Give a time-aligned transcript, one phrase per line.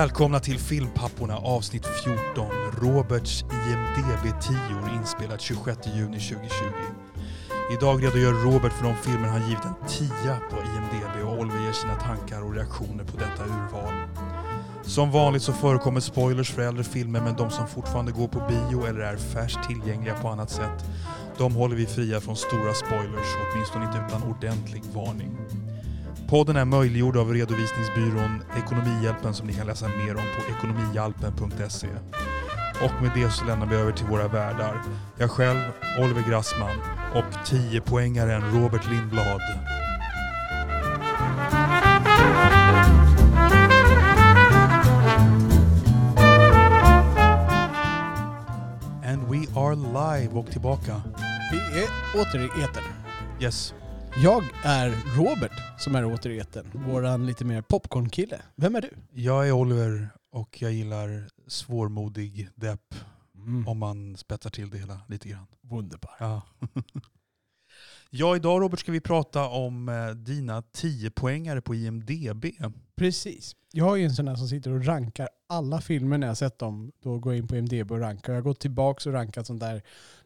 [0.00, 6.50] Välkomna till Filmpapporna avsnitt 14, Roberts IMDB-10 inspelat 26 juni 2020.
[7.72, 10.08] Idag redogör Robert för de filmer han givit en 10
[10.50, 13.92] på IMDB och Oliver ger sina tankar och reaktioner på detta urval.
[14.82, 18.86] Som vanligt så förekommer spoilers för äldre filmer men de som fortfarande går på bio
[18.86, 20.84] eller är färskt tillgängliga på annat sätt,
[21.38, 25.38] de håller vi fria från stora spoilers, åtminstone inte utan ordentlig varning.
[26.30, 31.88] Podden är möjliggjord av redovisningsbyrån Ekonomihjälpen som ni kan läsa mer om på ekonomihjälpen.se.
[32.84, 34.82] Och med det så lämnar vi över till våra värdar.
[35.18, 35.60] Jag själv,
[35.98, 36.76] Oliver Grassman
[37.14, 39.40] och 10-poängaren Robert Lindblad.
[49.04, 51.02] And we are live och tillbaka.
[51.52, 51.88] Vi är
[52.20, 52.84] åter i etern.
[53.40, 53.74] Yes.
[54.16, 56.66] Jag är Robert som är åter i etern.
[56.74, 58.40] Våran lite mer popcornkille.
[58.56, 58.90] Vem är du?
[59.12, 62.94] Jag är Oliver och jag gillar svårmodig depp
[63.36, 63.68] Mm.
[63.68, 65.46] om man spetsar till det hela lite grann.
[65.60, 66.10] Wunderbar.
[66.18, 66.42] Ja.
[68.10, 72.44] ja, idag Robert ska vi prata om eh, dina 10-poängare på IMDB.
[72.96, 73.56] Precis.
[73.72, 76.58] Jag är ju en sån där som sitter och rankar alla filmer när jag sett
[76.58, 76.92] dem.
[77.02, 78.32] Då går jag in på IMDB och rankar.
[78.32, 79.82] Jag har gått tillbaka och rankat sånt där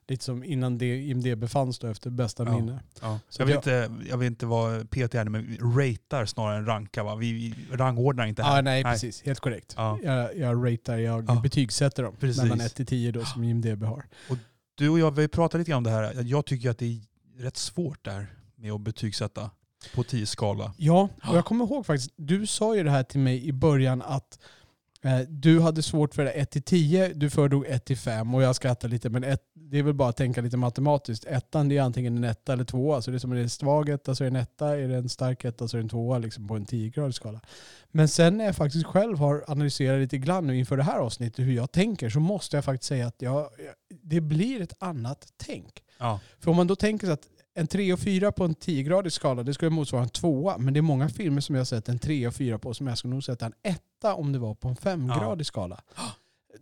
[0.09, 2.57] lite som innan det IMDB fanns då efter bästa Ja.
[2.57, 2.81] minne.
[3.03, 3.21] Ja.
[3.29, 6.57] Så Jag, vill jag- inte, jag vill inte vara petig här men vi ratear snarare
[6.59, 7.15] än rankar va?
[7.17, 8.63] Vi, rangordnar inte här.
[8.63, 9.23] nej, precis.
[9.23, 9.75] Helt korrekt.
[9.77, 9.99] Ja.
[10.03, 11.41] Jag, jag ratear, jag Ja.
[11.43, 12.15] betygsätter dem.
[12.21, 12.43] Precis.
[12.43, 14.05] Mellan 1 till 10 då som IMDB har.
[14.75, 16.23] Du och jag vi pratat lite grann om det här.
[16.25, 16.99] Jag tycker att det är
[17.43, 19.51] rätt svårt där med att betygsätta
[19.95, 20.73] på 10-skala.
[20.77, 24.03] Ja, och jag kommer ihåg faktiskt, du sa ju det här till mig i början
[24.03, 24.39] att
[25.29, 28.57] du hade svårt för det 1 till 10, du föredrog 1 till 5 och jag
[28.57, 31.25] skrattar lite men ett, det är väl bara att tänka lite matematiskt.
[31.25, 33.51] Ettan det är antingen en etta eller tvåa, så det är som är det en
[33.51, 35.85] svag etta så är det en etta, är det en stark etta så är det
[35.85, 37.41] en tvåa liksom på en 10-gradig skala.
[37.91, 41.45] Men sen när jag faktiskt själv har analyserat lite grann nu inför det här avsnittet
[41.45, 43.49] hur jag tänker så måste jag faktiskt säga att jag,
[44.03, 45.83] det blir ett annat tänk.
[45.99, 46.21] Ja.
[46.39, 49.43] För om man då tänker sig att en 3 och 4 på en 10-gradig skala,
[49.43, 51.99] det skulle motsvara en 2 Men det är många filmer som jag har sett en
[51.99, 54.69] 3 och 4 på som jag skulle nog sätta en 1 om det var på
[54.69, 55.81] en 5-gradig skala.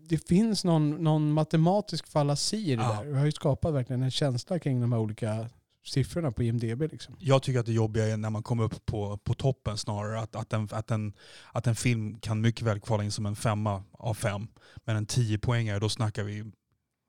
[0.09, 2.99] Det finns någon, någon matematisk fallasi i det Ja.
[3.03, 3.11] där.
[3.11, 5.47] Jag har ju skapat verkligen en känsla kring de här olika
[5.85, 6.81] siffrorna på IMDB.
[6.83, 7.17] Liksom.
[7.19, 10.21] Jag tycker att det jobbiga är när man kommer upp på, på toppen snarare.
[10.21, 11.13] Att, att, en, att, en,
[11.53, 14.47] att en film kan mycket väl kvala in som en femma av fem.
[14.85, 16.45] Men en 10-poängare, då snackar vi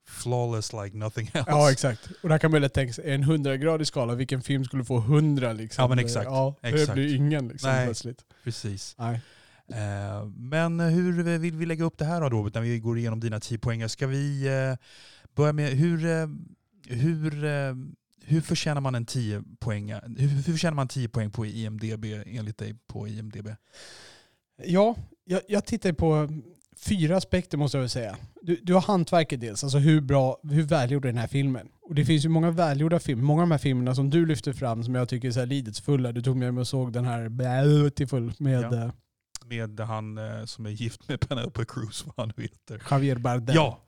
[0.07, 1.44] flawless like nothing else.
[1.51, 2.09] Ja, exakt.
[2.23, 5.53] Och där kan man lätt tänka sig, en 100-gradig skala, vilken film skulle få 100
[5.53, 5.81] liksom?
[5.81, 6.25] Ja, men exakt.
[6.25, 6.94] Ja, det Exakt.
[6.94, 7.85] blir ingen liksom Nej.
[7.85, 8.25] plötsligt.
[8.44, 8.95] Precis.
[8.97, 9.21] Nej.
[9.72, 13.19] Eh, men hur vill vi lägga upp det här då Robert, när vi går igenom
[13.19, 13.90] dina 10 poängare?
[13.90, 14.78] Ska vi eh,
[15.35, 16.28] börja med hur, eh,
[16.88, 17.31] hur,
[18.25, 19.94] hur förtjänar man en 10 poäng?
[20.18, 23.47] Hur, hur man 10 poäng på IMDB enligt dig på IMDB?
[24.66, 26.30] Ja, jag, jag tittar på
[26.78, 28.18] fyra aspekter måste jag väl säga.
[28.41, 31.68] Du, du har hantverket dels, alltså hur bra, hur välgjord är den här filmen?
[31.81, 34.53] Och det finns ju många välgjorda filmer, många av de här filmerna som du lyfter
[34.53, 36.12] fram som jag tycker är så här lidelsfulla.
[36.12, 38.91] Du tog med mig och såg den här Beautiful med Ja.
[39.46, 42.84] Med han eh, som är gift med Penelope Cruz, vad han heter.
[42.92, 43.56] Javier Bardem.
[43.56, 43.84] Ja,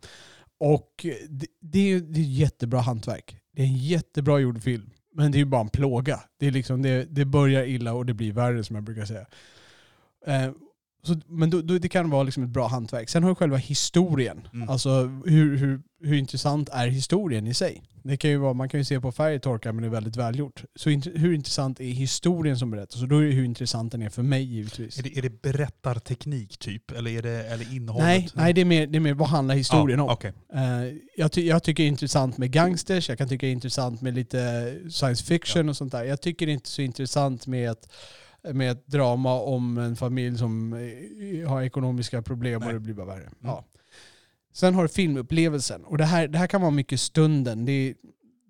[0.60, 3.38] Och det, det, är, är jättebra hantverk.
[3.54, 4.90] Det är en jättebra gjord film.
[5.14, 6.20] Men det är ju bara en plåga.
[6.40, 9.26] Det, är liksom, det, det börjar illa och det blir värre som jag brukar säga.
[10.26, 10.52] Eh,
[11.06, 13.10] så, men då, då, det kan vara liksom ett bra hantverk.
[13.10, 14.48] Sen har du själva historien.
[14.54, 14.70] Mm.
[14.70, 14.90] Alltså
[15.26, 17.84] hur, hur, hur intressant är historien i sig?
[18.04, 20.64] Det kan ju vara, man kan ju se på färgtorka men det är väldigt välgjort.
[20.76, 23.02] Så int- hur intressant är historien som berättas?
[23.02, 25.00] Och då är det hur intressant den är för mig givetvis.
[25.00, 26.92] är det, är det berättarteknik typ?
[26.92, 28.06] Eller är det eller innehållet?
[28.08, 30.08] Nej, nej det, är mer, det är mer vad handlar historien om?
[30.08, 30.34] ja, okej.
[30.54, 33.54] Eh, jag, ty- jag tycker det är intressant med gangsters, jag kan tycka det är
[33.54, 36.04] intressant med lite science fiction och sånt där.
[36.04, 37.90] Jag tycker det är inte så intressant med ett,
[38.54, 42.68] med ett drama om en familj som eh, har ekonomiska problem Nej.
[42.68, 43.22] och det blir bara värre.
[43.22, 43.34] Mm.
[43.42, 43.66] Ja.
[44.54, 45.84] Sen har du filmupplevelsen.
[45.84, 47.66] Och det här, det här kan vara mycket stunden.
[47.66, 47.96] Det, är-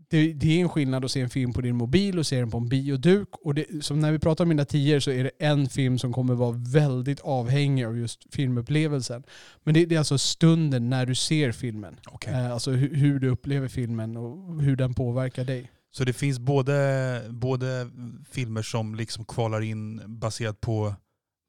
[0.10, 2.52] det, det är en skillnad att se en film på din mobil och se den
[2.52, 3.28] på en bioduk.
[3.32, 6.14] Och det, som när vi pratar om mina tior så är det en film som
[6.14, 9.24] kommer vara väldigt avhängig av just filmupplevelsen.
[9.64, 11.96] Men det, det är alltså stunden när du ser filmen.
[12.08, 12.34] Okej.
[12.34, 15.72] Eh, Alltså hur, hur du upplever filmen och hur den påverkar dig.
[15.98, 17.90] Så det finns både, både
[18.30, 20.96] filmer som liksom kvalar in baserat på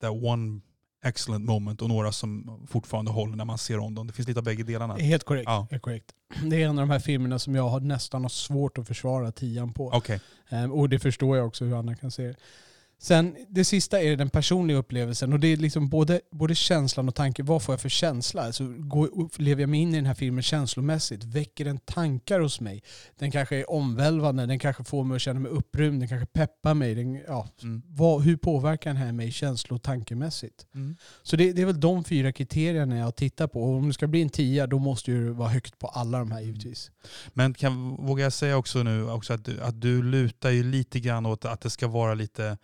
[0.01, 0.61] that one
[1.05, 4.07] excellent moment och några som fortfarande håller när man ser om dem.
[4.07, 4.95] Det finns lite av bägge delarna.
[4.95, 5.45] Helt korrekt.
[5.47, 5.67] Ja.
[5.71, 6.15] Helt korrekt.
[6.45, 9.33] Det är en av de här filmerna som jag har nästan har svårt att försvara
[9.33, 9.91] tian på.
[9.95, 10.21] Okej.
[10.49, 12.37] Eh, Och det förstår jag också hur andra kan se det.
[12.99, 17.15] Sen det sista är den personliga upplevelsen och det är liksom både, både känslan och
[17.15, 17.47] tanken.
[17.47, 18.43] Vad får jag för känsla?
[18.43, 21.25] Alltså, går, lever jag mig in i den här filmen känslomässigt?
[21.25, 22.83] Väcker den tankar hos mig?
[23.19, 26.75] Den kanske är omvälvande, den kanske får mig att känna mig upprymd, den kanske peppar
[26.75, 26.95] mig.
[26.95, 27.83] Den, ja, Mm.
[27.87, 30.67] vad, hur påverkar den här mig känslo och tankemässigt?
[30.75, 30.97] Mm.
[31.23, 33.63] Så det, det är väl de fyra kriterierna jag tittar på.
[33.63, 36.31] Och om det ska bli en tia då måste ju vara högt på alla de
[36.31, 36.91] här givetvis.
[37.35, 41.01] Men kan, vågar jag säga också nu också att, du, att du lutar ju lite
[41.01, 42.59] grann åt att det ska vara lite,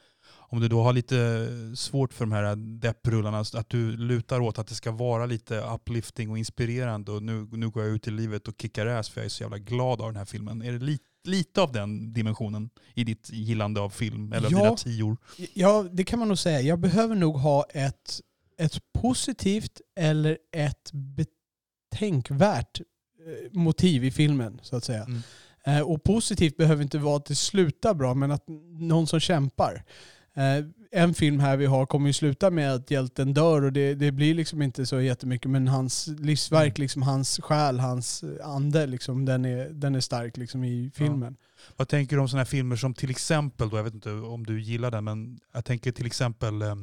[0.53, 4.67] om du då har lite svårt för de här depprullarna, att du lutar åt att
[4.67, 8.49] det ska vara lite uplifting och inspirerande och nu, nu går jag ut i livet
[8.49, 10.63] och kickar ass för jag är så jävla glad av den här filmen.
[10.63, 14.59] Är det lite, lite av den dimensionen i ditt gillande av film eller Ja.
[14.59, 15.17] dina tior?
[15.55, 16.61] Ja, det kan man nog säga.
[16.61, 18.21] Jag behöver nog ha ett,
[18.59, 20.91] ett positivt eller ett
[21.91, 25.05] betänkvärt eh, motiv i filmen, så att säga.
[25.05, 25.23] Mm.
[25.67, 28.45] Eh, Och positivt behöver inte vara att det slutar bra, men att
[28.79, 29.85] någon som kämpar.
[30.37, 30.65] Eh,
[30.95, 34.13] En film här vi har kommer ju sluta med att hjälten dör och det, det
[34.13, 36.83] blir liksom inte så jättemycket, men hans livsverk, Mm.
[36.85, 41.37] liksom, hans själ, hans ande, liksom, den, är, den är stark liksom, i filmen.
[41.77, 44.47] Vad tänker du om sådana här filmer som till exempel, då, jag vet inte om
[44.47, 46.75] du gillar den, men jag tänker till exempel, eh,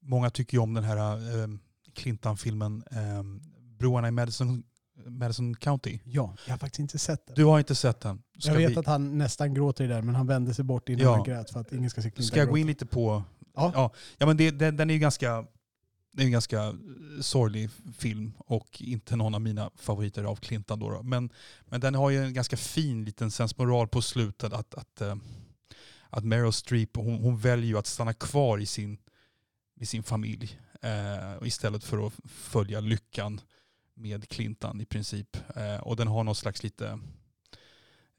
[0.00, 0.96] många tycker ju om den här
[1.42, 1.48] eh,
[1.94, 3.22] Clintan-filmen eh,
[3.78, 4.62] Broarna i Madison,
[5.08, 5.98] Madison County.
[6.04, 7.36] Ja, jag har faktiskt inte sett den.
[7.36, 8.22] Du har inte sett den.
[8.38, 10.88] Ska, jag vet vi, att han nästan gråter i den, men han vände sig bort
[10.88, 11.14] innan Ja.
[11.14, 13.22] han grät för att ingen ska se Clinton ska jag gå in lite på...
[13.54, 13.72] Ja.
[13.74, 15.46] ja, ja men det, den, den är ju ganska,
[16.12, 16.74] det är en ganska eh,
[17.20, 20.78] sorglig film och inte någon av mina favoriter av Clintan.
[20.78, 21.02] Då, då.
[21.02, 21.30] Men,
[21.64, 25.16] men den har ju en ganska fin liten sensmoral på slutet att, att, eh,
[26.10, 28.98] att Meryl Streep hon, hon väljer ju att stanna kvar i sin,
[29.80, 33.40] i sin familj eh, istället för att följa lyckan
[33.98, 35.36] med Clintan i princip.
[35.56, 36.98] Eh, och den har någon slags lite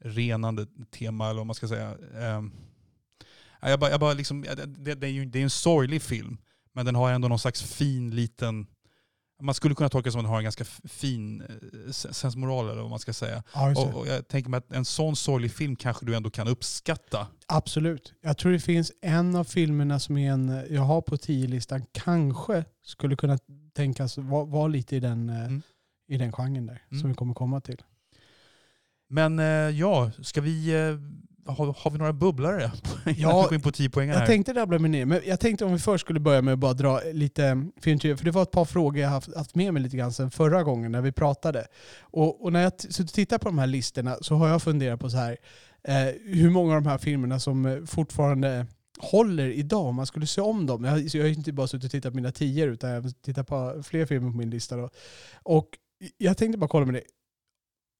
[0.04, 1.90] renande tema eller vad man ska säga.
[2.14, 2.42] Eh,
[3.62, 6.38] Ja, Jag bara, jag bara liksom, det, det, är ju det är en sorglig film,
[6.72, 8.66] men den har ändå någon slags fin liten...
[9.42, 12.80] Man skulle kunna tolka det som att den har en ganska fin eh, sensmoral eller
[12.80, 13.42] vad man ska säga.
[13.54, 13.70] Ja.
[13.76, 17.26] Och, och jag tänker mig att en sån sorglig film kanske du ändå kan uppskatta.
[17.46, 18.14] Absolut.
[18.20, 22.64] Jag tror det finns en av filmerna som är en, jag har på 10-listan, kanske
[22.84, 23.38] skulle kunna
[23.74, 25.62] tänkas vara, vara lite i den, eh, Mm.
[26.10, 27.00] I den genren där, Mm.
[27.00, 27.82] som vi kommer komma till.
[29.08, 29.44] Men eh,
[29.78, 30.74] ja, ska vi...
[30.74, 30.96] Eh,
[31.52, 32.72] har, har vi några bubblare?
[33.16, 34.20] Ja, in på 10 poängen här.
[34.20, 36.58] Jag tänkte rabbla mig ner, men jag tänkte om vi först skulle börja med att
[36.58, 39.96] bara dra lite för det var ett par frågor jag haft, haft med mig lite
[39.96, 41.66] grann sedan förra gången när vi pratade.
[42.00, 45.00] Och, och när jag suttit och tittat på de här listorna så har jag funderat
[45.00, 45.36] på så här,
[45.84, 48.66] eh, hur många av de här filmerna som eh, fortfarande
[48.98, 50.84] håller idag om man skulle se om dem.
[50.84, 53.46] Jag, jag har inte bara suttit och tittat på mina tior utan jag har tittat
[53.46, 54.76] på fler filmer på min lista.
[54.76, 54.90] Då.
[55.42, 55.68] Och
[56.18, 57.06] jag tänkte bara kolla med dig.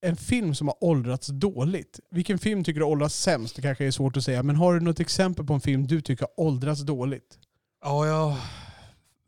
[0.02, 2.00] En film som har åldrats dåligt.
[2.10, 3.56] Vilken film tycker du har åldrats sämst?
[3.56, 4.42] Det kanske är svårt att säga.
[4.42, 7.38] Men har du något exempel på en film du tycker har åldrats dåligt?
[7.82, 8.38] Ja, ja.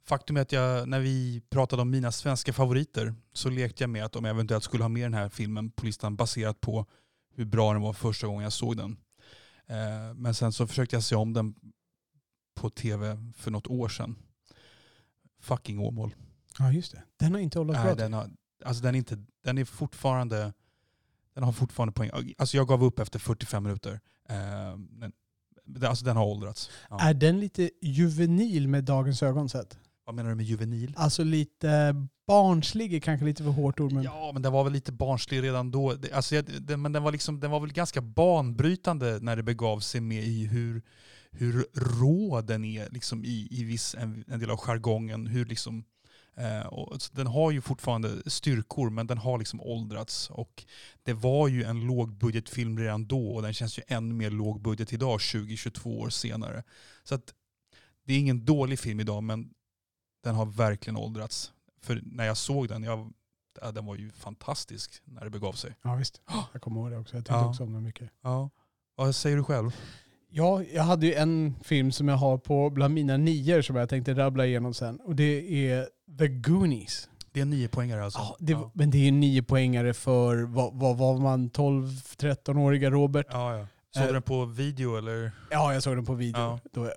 [0.04, 4.04] Faktum är att jag, när vi pratade om mina svenska favoriter så lekte jag med
[4.04, 6.86] att om jag eventuellt skulle ha med den här filmen på listan baserat på
[7.34, 8.96] hur bra den var första gången jag såg den.
[9.66, 11.54] Eh, men sen så försökte jag se om den
[12.54, 14.16] på tv för något år sedan.
[15.40, 16.14] Fucking Åmål.
[16.58, 17.02] Ja, just det.
[17.16, 17.94] Den har inte Nej, bra.
[17.94, 18.30] den, har,
[18.64, 20.52] alltså den, är inte, den är fortfarande...
[21.34, 22.10] Den har fortfarande poäng.
[22.38, 24.00] Alltså jag gav upp efter 45 minuter.
[24.28, 25.12] Eh, men,
[25.86, 26.70] alltså den har åldrats.
[26.90, 27.00] Ja.
[27.00, 29.78] Är den lite juvenil med dagens ögon sett?
[30.04, 30.94] Vad menar du med juvenil?
[30.96, 31.94] Alltså lite
[32.26, 33.92] barnslig är kanske lite för hårt ord.
[33.92, 34.02] Men...
[34.02, 35.96] Ja, men den var väl lite barnslig redan då.
[36.14, 39.80] Alltså, jag- den, men den var, liksom, den var väl ganska banbrytande när det begav
[39.80, 40.82] sig med i hur,
[41.30, 45.26] hur rå den är liksom i, i viss, en, en del av jargongen.
[45.26, 45.84] Hur liksom,
[46.68, 50.30] och, så den har ju fortfarande styrkor, men den har liksom åldrats.
[50.30, 50.64] Och
[51.02, 55.18] det var ju en lågbudgetfilm redan då och den känns ju ännu mer lågbudget idag,
[55.18, 56.62] 20-22 år senare.
[57.04, 57.34] Så att,
[58.04, 59.50] det är ingen dålig film idag, men
[60.24, 61.52] den har verkligen åldrats.
[61.82, 63.12] För när jag såg den, jag,
[63.60, 65.76] ja, den var ju fantastisk när det begav sig.
[65.82, 66.20] Ja, visst.
[66.52, 67.16] Jag kommer ihåg det också.
[67.16, 67.48] Jag tyckte Ja.
[67.48, 68.10] också om den mycket.
[68.22, 68.50] Ja.
[68.94, 69.76] Vad säger du själv?
[70.30, 73.88] Ja, jag hade ju en film som jag har på bland mina nior som jag
[73.88, 75.00] tänkte rabbla igenom sen.
[75.00, 75.88] Och det är
[76.18, 77.08] The Goonies.
[77.32, 78.18] Det är nio poängare alltså.
[78.18, 78.70] Ja, det, ja.
[78.74, 83.26] Men det är ju nio poängare för, vad, vad var man, 12-13-åriga Robert?
[83.30, 83.66] Ja, ja.
[83.94, 85.32] Såg Eh, du den på video eller?
[85.50, 86.40] Ja, jag såg den på video.
[86.40, 86.58] Ja.
[86.72, 86.90] Då,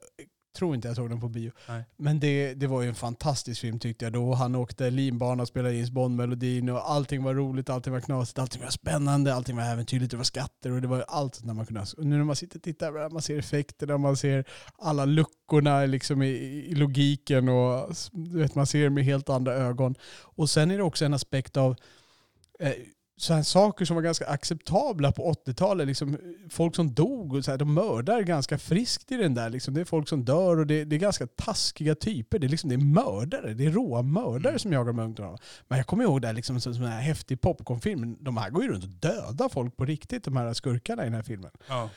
[0.56, 1.52] tror inte jag såg den på bio.
[1.68, 1.84] Nej.
[1.98, 4.14] Men det, det var ju en fantastisk film tyckte jag.
[4.14, 8.40] Då han åkte linbana och spelade James Bond-melodin och allting var roligt, allting var knasigt,
[8.40, 11.66] allting var spännande, allting var äventyrligt, det var skatter och det var allt när man
[11.66, 11.82] kunde...
[11.98, 14.46] Och nu när man sitter och tittar, man ser effekterna, man ser
[14.78, 16.28] alla luckorna liksom i,
[16.68, 19.96] i logiken och du vet, man ser med helt andra ögon.
[20.22, 21.76] Och sen är det också en aspekt av
[22.60, 22.74] eh,
[23.18, 25.88] så här saker som var ganska acceptabla på 80-talet.
[25.88, 26.18] Liksom,
[26.50, 29.50] folk som dog och så här, de mördar ganska friskt i den där.
[29.50, 29.74] Liksom.
[29.74, 32.40] Det är folk som dör och det, det är ganska taskiga typer.
[32.40, 34.60] Det är, liksom, det är mördare, det är råa mördare Mm.
[34.60, 35.38] som jagar de ungdomarna.
[35.68, 38.18] Men jag kommer ihåg det här, liksom, som, som en här häftig popcornfilm.
[38.20, 41.14] De här går ju runt och dödar folk på riktigt, de här skurkarna i den
[41.16, 41.52] här filmen.
[41.68, 41.90] Ja.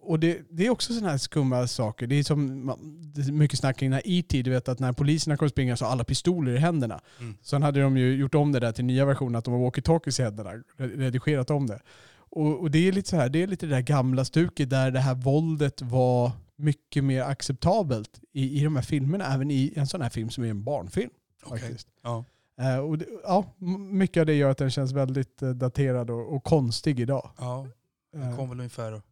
[0.00, 2.06] Och det, det är också sådana här skumma saker.
[2.06, 2.66] Det är som
[3.14, 4.42] det är mycket snack kring E.T.
[4.42, 7.00] Du vet att när poliserna kommer springa så har alla pistoler i händerna.
[7.20, 7.34] Mm.
[7.42, 10.20] Sen hade de ju gjort om det där till nya versioner, att de har walkie-talkies
[10.20, 10.50] i händerna.
[10.76, 11.80] Redigerat om det.
[12.16, 14.90] Och, och det är lite så här, det är lite det där gamla stuket där
[14.90, 19.34] det här våldet var mycket mer acceptabelt i, i de här filmerna.
[19.34, 21.10] Även i en sån här film som är en barnfilm.
[21.44, 21.58] Okej.
[21.60, 21.88] Faktiskt.
[22.02, 22.24] Ja.
[22.60, 23.44] Eh, och det, ja,
[23.90, 27.30] mycket av det gör att den känns väldigt eh, daterad och, och konstig idag.
[27.38, 27.66] ja.
[28.12, 29.02] Den Eh, kom väl ungefär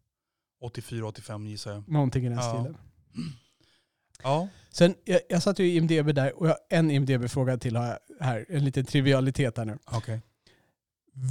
[0.62, 1.88] 84-85 gissar jag.
[1.88, 2.54] någonting i den Ja.
[2.54, 2.76] stilen.
[4.23, 4.49] Ja.
[4.71, 7.99] Sen, jag, jag satt ju i IMDB där och jag, en IMDB-fråga till har jag
[8.26, 8.47] här.
[8.49, 9.78] En liten trivialitet här nu.
[9.85, 10.21] Okej.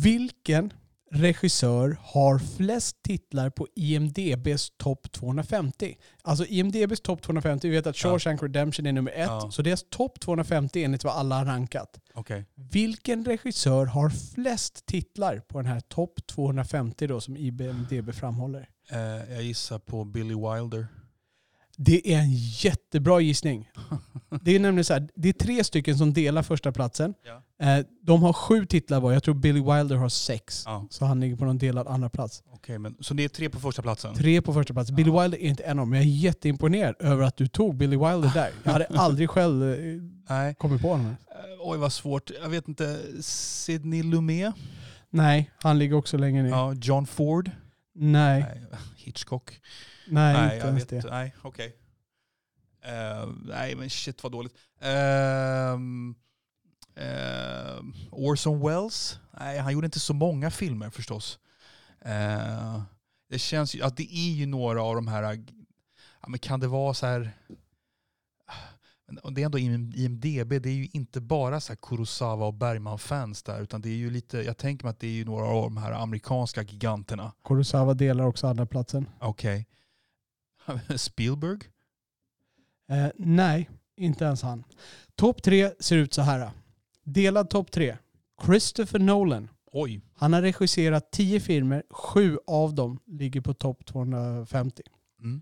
[0.04, 0.74] Vilken
[1.12, 5.98] regissör har flest titlar på IMDBs topp 250?
[6.22, 7.98] Alltså IMDBs topp 250, vi vet att.
[7.98, 9.28] Shawshank Redemption är nummer ett.
[9.28, 9.52] Ja.
[9.52, 12.00] Så deras topp 250 enligt vad alla har rankat.
[12.14, 12.46] Okej.
[12.56, 18.70] Vilken regissör har flest titlar på den här topp 250 då som IMDB framhåller?
[18.92, 20.88] Eh, jag gissar på Billy Wilder.
[21.78, 23.70] Det är en jättebra gissning.
[24.44, 27.14] Det är nämligen så här, det är tre stycken som delar första platsen.
[27.60, 27.68] Ja.
[27.68, 29.12] Eh, De har sju titlar var.
[29.12, 30.64] Jag tror Billy Wilder har sex.
[30.66, 30.88] Ja.
[30.90, 32.44] Så han ligger på någon delad andra plats.
[32.54, 34.14] Okej, men så det är tre på första platsen?
[34.16, 34.92] Tre på första plats.
[34.92, 35.22] Billy Ja.
[35.22, 35.90] Wilder är inte en av dem.
[35.90, 38.50] Men jag är jätteimponerad över att du tog Billy Wilder där.
[38.64, 40.56] Jag hade aldrig själv eh, Nej.
[40.56, 41.06] kommit på honom.
[41.06, 41.16] Eh,
[41.60, 42.32] oj vad svårt.
[42.42, 43.00] Jag vet inte.
[43.22, 44.54] Sidney Lumet?
[45.10, 46.50] Nej, han ligger också längre ner.
[46.50, 46.74] Ja.
[46.82, 47.52] John Ford?
[47.96, 48.80] Nej, Nej.
[48.96, 49.60] Hitchcock?
[50.12, 51.10] Nej, Nej, inte jag ens vet det.
[51.10, 51.76] Nej, okej.
[52.82, 54.54] Eh, nej, men shit vad dåligt.
[54.80, 56.16] Ehm,
[56.96, 59.20] ehm, Orson Welles?
[59.40, 61.40] Nej, han gjorde inte så många filmer förstås.
[62.02, 62.82] Eh,
[63.30, 65.24] det känns ju att det är ju några av de här,
[66.22, 67.32] ja, men kan det vara så här,
[69.24, 72.54] och det är ändå IM- IMDB, det är ju inte bara så här Kurosawa och
[72.54, 75.46] Bergman-fans där, utan det är ju lite, jag tänker mig att det är ju några
[75.46, 77.32] av de här amerikanska giganterna.
[77.44, 79.10] Kurosawa delar också andra platsen.
[79.20, 79.68] Okej.
[80.98, 81.60] Spielberg?
[82.90, 84.64] Eh, nej, inte ens han.
[85.16, 86.52] Topp tre ser ut så här.
[87.04, 87.98] Delad topp tre.
[88.46, 89.50] Christopher Nolan.
[89.72, 90.02] Oj.
[90.16, 91.84] Han har regisserat tio filmer.
[91.90, 94.84] Sju av dem ligger på topp 250.
[95.20, 95.42] Mm.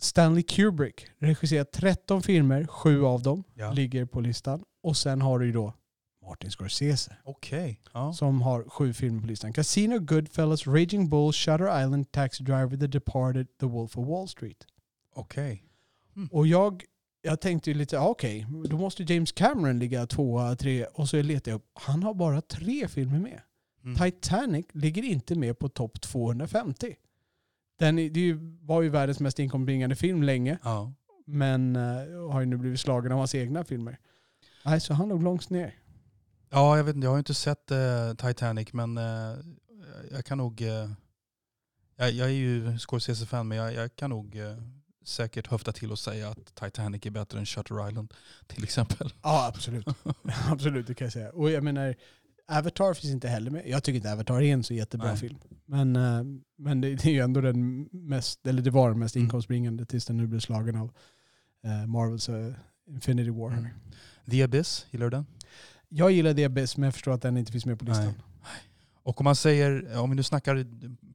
[0.00, 2.66] Stanley Kubrick regisserat 13 filmer.
[2.66, 3.72] Sju av dem Ja.
[3.72, 4.64] ligger på listan.
[4.82, 5.74] Och sen har du ju då
[6.22, 7.80] Martin Scorsese Okej.
[7.94, 8.12] Ja.
[8.12, 9.52] som har sju filmer på listan.
[9.52, 14.66] Casino, Goodfellas, Raging Bull, Shutter Island, Taxi Driver, The Departed, The Wolf of Wall Street.
[15.14, 15.64] Okej.
[16.30, 16.84] Och jag,
[17.22, 21.22] jag tänkte ju lite, ah, okej, då måste James Cameron ligga tvåa, tre och så
[21.22, 21.70] letade jag upp.
[21.74, 23.40] Han har bara tre filmer med.
[23.84, 23.96] Mm.
[23.96, 26.94] Titanic ligger inte med på topp 250.
[27.78, 30.92] Den är, det är ju- var ju världens mest inkomstbringande film länge, Ja.
[31.26, 33.98] men eh, har ju nu blivit slagen av hans egna filmer.
[34.64, 35.74] Nej, så han låg långt ner.
[36.52, 37.04] Ja, jag vet inte.
[37.06, 39.36] Jag har inte sett eh, Titanic, men eh,
[40.10, 40.62] jag kan nog...
[40.62, 40.90] eh,
[41.96, 44.56] jag, jag är ju Scorsese-fan, men jag, jag kan nog eh,
[45.04, 48.14] säkert höfta till och säga att Titanic är bättre än Shutter Island,
[48.46, 49.12] till exempel.
[49.22, 49.86] Ja, absolut.
[50.50, 51.30] absolut, det kan jag säga.
[51.30, 51.94] Och jag menar,
[52.48, 53.62] Avatar finns inte heller med.
[53.68, 55.16] Jag tycker inte Avatar är en så jättebra Nej.
[55.16, 55.38] film.
[55.66, 56.22] Men, eh,
[56.58, 59.24] men det, det är ju ändå den mest, eller det var den mest Mm.
[59.26, 60.92] inkomstbringande tills den nu blev slagen av
[61.64, 62.30] eh, Marvels
[62.88, 63.50] Infinity War.
[63.52, 63.68] Mm.
[64.30, 65.26] The Abyss, gillar du den?
[65.94, 68.04] Jag gillar det bäst men jag förstår att den inte finns med på listan.
[68.04, 68.14] Nej.
[69.02, 70.66] Och om man säger, om vi nu snackar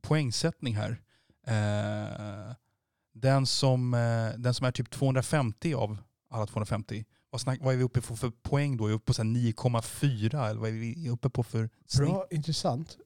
[0.02, 1.02] poängsättning här.
[1.48, 2.54] Eh,
[3.14, 5.98] den, som, eh, den som är typ 250 av
[6.30, 8.86] alla 250, vad, snack, vad är vi uppe på för poäng då?
[8.86, 12.10] Är vi uppe på så här 9,4 eller vad är vi uppe på för snitt?
[12.10, 12.98] Bra, intressant.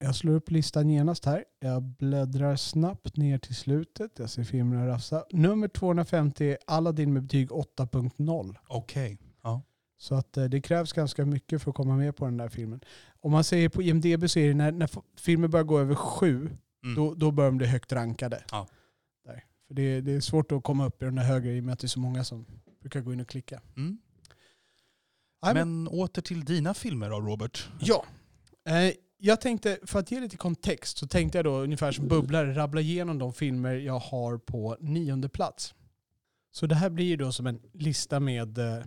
[0.00, 1.44] Jag slår upp listan genast här.
[1.60, 4.18] Jag bläddrar snabbt ner till slutet.
[4.18, 5.24] Jag ser filmerna rafsa.
[5.30, 8.56] Nummer 250 är Aladdin med betyg 8.0.
[8.66, 9.18] Okej.
[9.98, 12.80] Så att eh, det krävs ganska mycket för att komma med på den där filmen.
[13.20, 16.50] Om man säger på IMDB så är det när, när filmer börjar gå över sju,
[16.84, 16.94] Mm.
[16.94, 18.44] då, då börjar de bli högt rankade.
[18.50, 18.66] Ja.
[19.24, 19.44] Där.
[19.66, 21.72] För det, det är svårt att komma upp i den där högre i och med
[21.72, 22.46] att det är så många som
[22.80, 23.60] brukar gå in och klicka.
[23.76, 23.98] Mm.
[25.54, 27.68] Men åter till dina filmer då Robert.
[27.80, 28.04] Ja.
[28.68, 32.54] Eh, jag tänkte, för att ge lite kontext, så tänkte jag då ungefär som bubblare
[32.54, 35.74] rabbla igenom de filmer jag har på nionde plats.
[36.50, 38.84] Så det här blir ju då som en lista med, eh,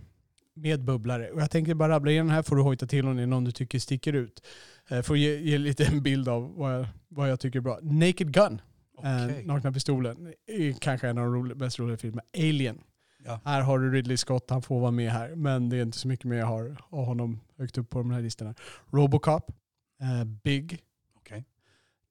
[0.54, 1.30] med bubblare.
[1.30, 3.44] Och jag tänkte bara rabbla den här får du hojta till om det är någon
[3.44, 4.46] du tycker sticker ut.
[4.90, 7.62] Eh, för att ge, ge lite en bild av vad jag, vad jag tycker är
[7.62, 7.78] bra.
[7.82, 8.60] Naked Gun,
[9.02, 9.44] eh, Okej.
[9.46, 12.22] Nakna Pistolen, är kanske en av de rolig, bäst roliga filmerna.
[12.38, 12.78] Alien,
[13.24, 13.40] Ja.
[13.44, 15.34] här har du Ridley Scott, han får vara med här.
[15.34, 18.10] Men det är inte så mycket mer jag har av honom högt upp på de
[18.10, 18.54] här listorna.
[18.90, 19.52] Robocop,
[20.00, 20.78] Eh, Big.
[21.16, 21.44] Okej.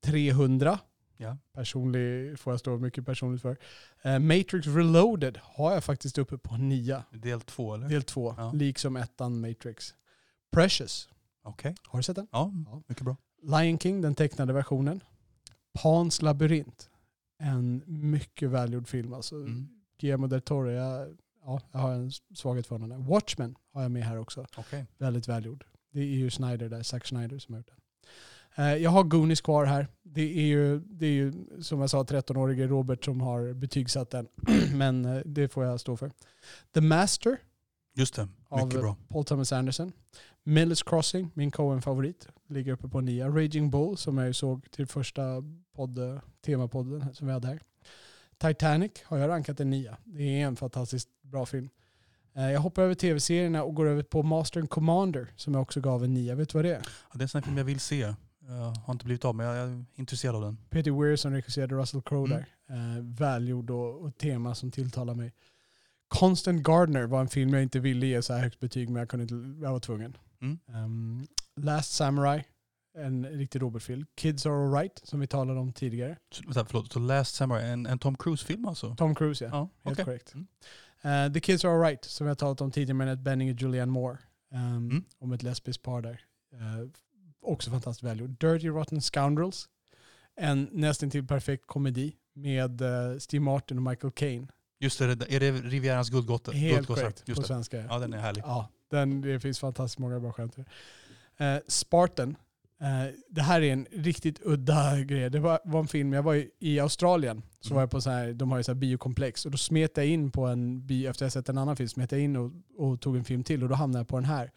[0.05, 0.79] 300.
[1.22, 1.38] Ja.
[1.54, 3.58] Personlig, får jag stå mycket personligt för.
[4.01, 7.04] Eh, Matrix Reloaded har jag faktiskt uppe på nia.
[7.12, 7.90] Del två eller?
[7.90, 8.51] Del två, Ja.
[8.51, 9.96] liksom ettan Matrix.
[10.51, 11.10] Precious.
[11.44, 11.75] Okej.
[11.88, 12.28] Har du sett den?
[12.32, 12.82] Ja, Ja.
[12.88, 13.16] mycket bra.
[13.42, 15.04] Lion King, den tecknade versionen.
[15.74, 16.90] Pans labyrint.
[17.40, 19.13] En mycket välgjord film.
[19.13, 19.68] Alltså, Mm.
[20.00, 23.06] Guillermo del Toro, jag, ja, jag har en svaghet för honom.
[23.06, 24.46] Watchmen har jag med här också.
[24.58, 24.86] Okej.
[24.98, 25.66] Väldigt välgjord.
[25.94, 27.78] Det är ju Snyder där, Zack Snyder som har gjort den.
[28.55, 29.88] Eh, Jag har Goonies kvar här.
[30.03, 34.27] Det är ju, det är ju som jag sa 13-årige Robert som har betygsatt den.
[34.74, 36.12] Men eh, det får jag stå för.
[36.74, 37.38] The Master
[37.96, 38.96] Just det, Av- mycket bra.
[39.10, 39.91] Paul Thomas Anderson.
[40.43, 43.27] Miller's Crossing, min Coen-favorit, ligger uppe på nia.
[43.29, 45.22] Raging Bull, som jag såg till första
[45.75, 47.62] podd, temapodden som vi hade här.
[48.38, 49.98] Titanic har jag rankat en nia.
[50.03, 51.70] Det är en fantastiskt bra film.
[52.36, 55.81] Eh, Jag hoppar över tv-serierna och går över på Master and Commander som jag också
[55.81, 56.36] gav en nia.
[56.36, 56.81] Vet du vad det är?
[56.84, 58.13] Ja, det är en sån här film jag vill se.
[58.58, 60.58] Jag har inte blivit av men jag är intresserad av den.
[60.70, 62.43] Peter Weir som regisserade Russell Crowe Mm.
[62.67, 62.98] där.
[62.98, 65.34] Eh, välgjord och, och tema som tilltalar mig.
[66.08, 69.10] Constant Gardener var en film jag inte ville ge så här högt betyg men jag,
[69.10, 70.17] kunde inte, jag var tvungen.
[70.41, 70.60] Mm.
[70.67, 72.43] Um, Last Samurai,
[72.98, 74.05] en riktig Robert-film.
[74.15, 76.17] Kids Are Alright, som vi talade om tidigare.
[76.31, 78.96] Så, vänta, förlåt, så Last Samurai, en, en Tom Cruise-film alltså?
[78.96, 79.50] Tom Cruise, ja.
[79.51, 80.05] Ja, Helt okej.
[80.05, 80.34] korrekt.
[80.34, 81.27] Mm.
[81.27, 83.91] Uh, The Kids Are Alright, som vi har talat om tidigare med Bening och Julianne
[83.91, 84.17] Moore.
[84.53, 85.03] Um, Mm.
[85.20, 86.22] Om ett lesbiskt par där.
[86.53, 86.89] Uh,
[87.41, 88.29] också fantastiskt välgjord.
[88.39, 89.69] Dirty Rotten Scoundrels,
[90.36, 94.48] en nästan till perfekt komedi med uh, Steve Martin och Michael Caine.
[94.79, 96.51] Just det, är det Rivierans guldgosse?
[96.51, 97.48] Helt korrekt på det.
[97.48, 97.77] svenska.
[97.89, 98.43] Ja, den är härlig.
[98.45, 100.57] Ja, den, det finns fantastiskt många bra skämt.
[101.38, 102.36] Eh, Spartan.
[102.81, 105.29] Eh, det här är en riktigt udda grej.
[105.29, 107.75] Det var, var en film, jag var i, i Australien, så Mm.
[107.75, 110.05] var jag på så här, de har ju så här biokomplex, och då smet jag
[110.07, 113.01] in på en bio, efter jag sett en annan film, smet jag in och, och
[113.01, 114.51] tog en film till, och då hamnade jag på den här.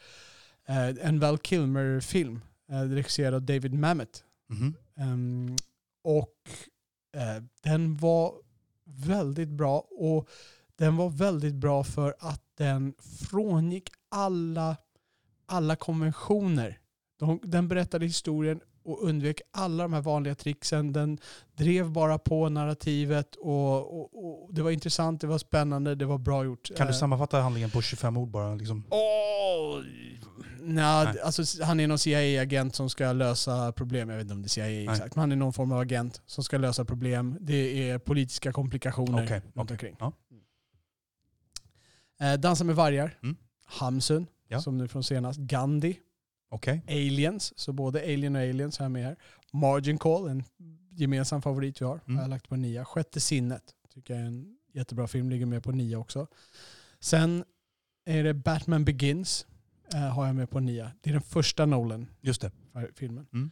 [0.66, 4.24] Eh, en Val Kilmer-film, regisserad av David Mamet.
[4.48, 4.74] Mhm.
[4.96, 5.56] Ehm,
[6.04, 6.48] och
[7.16, 8.34] eh, den var
[8.84, 10.28] väldigt bra och
[10.76, 12.94] den var väldigt bra för att den
[13.30, 14.76] frångick alla,
[15.46, 16.78] alla konventioner.
[17.18, 20.92] De, den berättade historien och undvek alla de här vanliga tricksen.
[20.92, 21.18] Den
[21.56, 26.18] drev bara på narrativet och, och, och det var intressant, det var spännande, det var
[26.18, 26.70] bra gjort.
[26.76, 28.54] Kan du Eh, sammanfatta handlingen på 25 ord bara?
[28.54, 28.84] Liksom?
[28.90, 29.82] Åh!
[30.60, 31.20] Nja, Nej.
[31.20, 34.08] alltså han är någon CIA-agent som ska lösa problem.
[34.08, 36.22] Jag vet inte om det är CIA exakt, men han är någon form av agent
[36.26, 37.36] som ska lösa problem.
[37.40, 39.96] Det är politiska komplikationer Okej, runt okej, omkring.
[40.00, 40.12] ja.
[42.20, 43.18] Eh, Dansa med vargar.
[43.22, 43.36] Mm.
[43.66, 44.60] Hamsun, Ja.
[44.60, 45.38] som nu från senast.
[45.40, 45.96] Gandhi.
[46.54, 46.82] Okej.
[46.88, 49.16] Aliens, så både Alien och Aliens har jag med här.
[49.52, 50.44] Margin Call, en
[50.90, 52.16] gemensam favorit vi har, Mm.
[52.16, 52.84] har jag lagt på nia.
[52.84, 53.62] Sjätte sinnet,
[53.94, 56.26] tycker jag är en jättebra film, ligger med på nia också.
[57.00, 57.44] Sen
[58.06, 59.46] är det Batman Begins,
[59.94, 60.90] eh, har jag med på nia.
[61.00, 61.62] Det är den första
[62.20, 62.50] Just det.
[62.74, 63.26] Nolan-filmen.
[63.32, 63.50] Mm.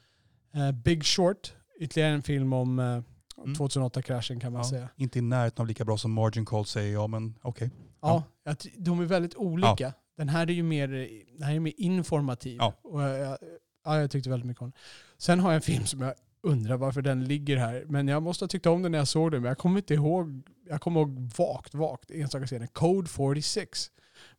[0.54, 3.02] Eh, Big Short, ytterligare en film om eh,
[3.44, 3.54] Mm.
[3.54, 4.68] 2008-kraschen kan man Ja.
[4.70, 4.88] säga.
[4.96, 7.70] Inte i närheten av lika bra som Margin Call säger jag, men okej.
[8.00, 9.92] Ja, jag ty- de är väldigt olika.
[10.16, 10.88] Den här är ju mer,
[11.32, 12.56] den här är mer informativ.
[12.60, 12.74] Ja.
[12.82, 13.38] Och jag,
[13.84, 14.78] ja, jag tyckte väldigt mycket om den.
[15.18, 17.84] Sen har jag en film som jag undrar varför den ligger här.
[17.88, 19.42] Men jag måste ha tyckt om den när jag såg den.
[19.42, 22.66] Men jag kommer inte ihåg, jag kommer ihåg vagt, vagt enstaka scener.
[22.66, 23.90] Code 46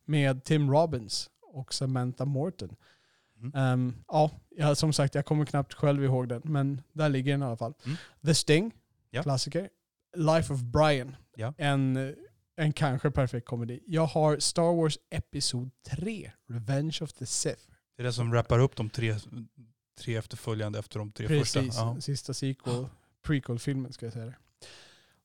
[0.04, 2.76] med Tim Robbins och Samantha Morton.
[3.40, 3.52] Mm.
[3.54, 6.42] Ehm, ja, jag, som sagt, jag kommer knappt själv ihåg den.
[6.44, 7.74] Men där ligger den i alla fall.
[7.84, 7.96] Mm.
[8.26, 8.72] The Sting,
[9.10, 9.22] Ja.
[9.22, 9.68] klassiker.
[10.16, 11.54] Life of Brian, Ja.
[11.58, 12.14] en,
[12.56, 13.80] en kanske perfekt komedi.
[13.86, 17.62] Jag har Star Wars Episod 3, Revenge of the Sith.
[17.96, 19.16] Det är det som rappar upp de tre,
[20.00, 21.60] tre efterföljande efter de tre första.
[21.60, 22.86] Precis, sista sequel,
[23.26, 24.36] prequel-filmen ska jag säga det.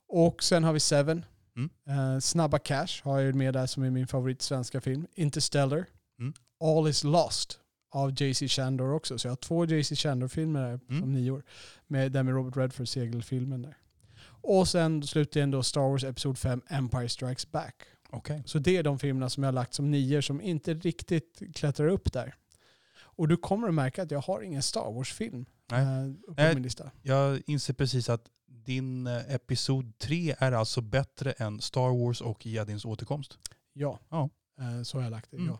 [0.07, 1.25] Och sen har vi Seven.
[1.55, 1.69] Mm.
[2.15, 5.07] Eh, Snabba Cash har jag med där som är min favorit svenska film.
[5.15, 5.85] Interstellar.
[6.19, 6.33] Mm.
[6.59, 7.59] All is lost
[7.91, 9.17] av JC Chandor också.
[9.17, 11.01] Så jag har två JC Chandor-filmer där Mm.
[11.01, 11.43] som nio år.
[11.87, 13.77] Med, där med Robert Redford, segelfilmen där.
[14.41, 17.75] Och sen slutligen då Star Wars Episod 5, Empire Strikes Back.
[18.09, 18.43] Okej.
[18.45, 21.87] Så det är de filmerna som jag har lagt som nior som inte riktigt klättrar
[21.87, 22.35] upp där.
[22.99, 25.81] Och du kommer att märka att jag har ingen Star Wars-film Nej.
[25.81, 26.53] eh, på Nej.
[26.53, 26.91] min lista.
[27.01, 32.45] Jag inser precis att din eh, episod 3 är alltså bättre än Star Wars och
[32.45, 33.37] Jedins återkomst.
[33.73, 34.29] Ja, Ja.
[34.59, 35.37] Eh, så har jag lagt det.
[35.37, 35.49] Mm.
[35.49, 35.59] Ja.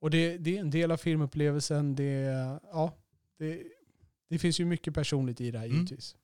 [0.00, 1.94] Och det, det är en del av filmupplevelsen.
[1.94, 2.04] Det,
[2.72, 2.92] ja,
[3.38, 3.62] det,
[4.30, 5.76] det finns ju mycket personligt i det här Mm.
[5.76, 6.16] givetvis.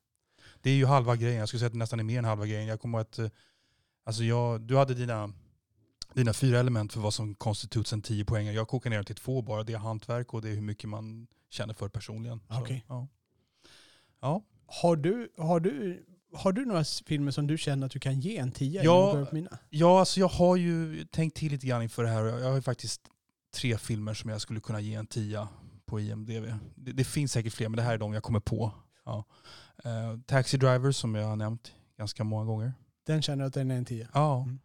[0.64, 1.38] Det är ju halva grejen.
[1.38, 2.66] Jag skulle säga att det nästan är mer än halva grejen.
[2.66, 3.28] Jag kommer att eh,
[4.04, 5.32] alltså jag, du hade dina,
[6.14, 8.46] dina fyra element för vad som konstituts en 10 poäng.
[8.46, 9.62] Jag kokar ner till två bara.
[9.62, 12.40] Det är hantverk och det är hur mycket man känner för personligen.
[12.48, 12.84] Så, Okej.
[12.88, 13.08] ja.
[14.20, 14.42] ja.
[14.66, 18.36] Har, du, har, du, har du några filmer som du känner att du kan ge
[18.36, 18.84] en tia?
[18.84, 19.26] Ja.
[19.70, 22.24] Ja, alltså jag har ju tänkt till lite grann inför det här.
[22.24, 23.00] Jag har ju faktiskt
[23.56, 25.48] tre filmer som jag skulle kunna ge en tia
[25.86, 26.44] på IMDB.
[26.74, 28.72] Det, det finns säkert fler, men det här är de jag kommer på.
[29.04, 29.24] Ja.
[29.84, 32.72] Eh, Taxi Driver som jag har nämnt ganska många gånger.
[33.06, 34.08] Den känner att den är en 10.
[34.14, 34.42] Ja.
[34.42, 34.58] Mm.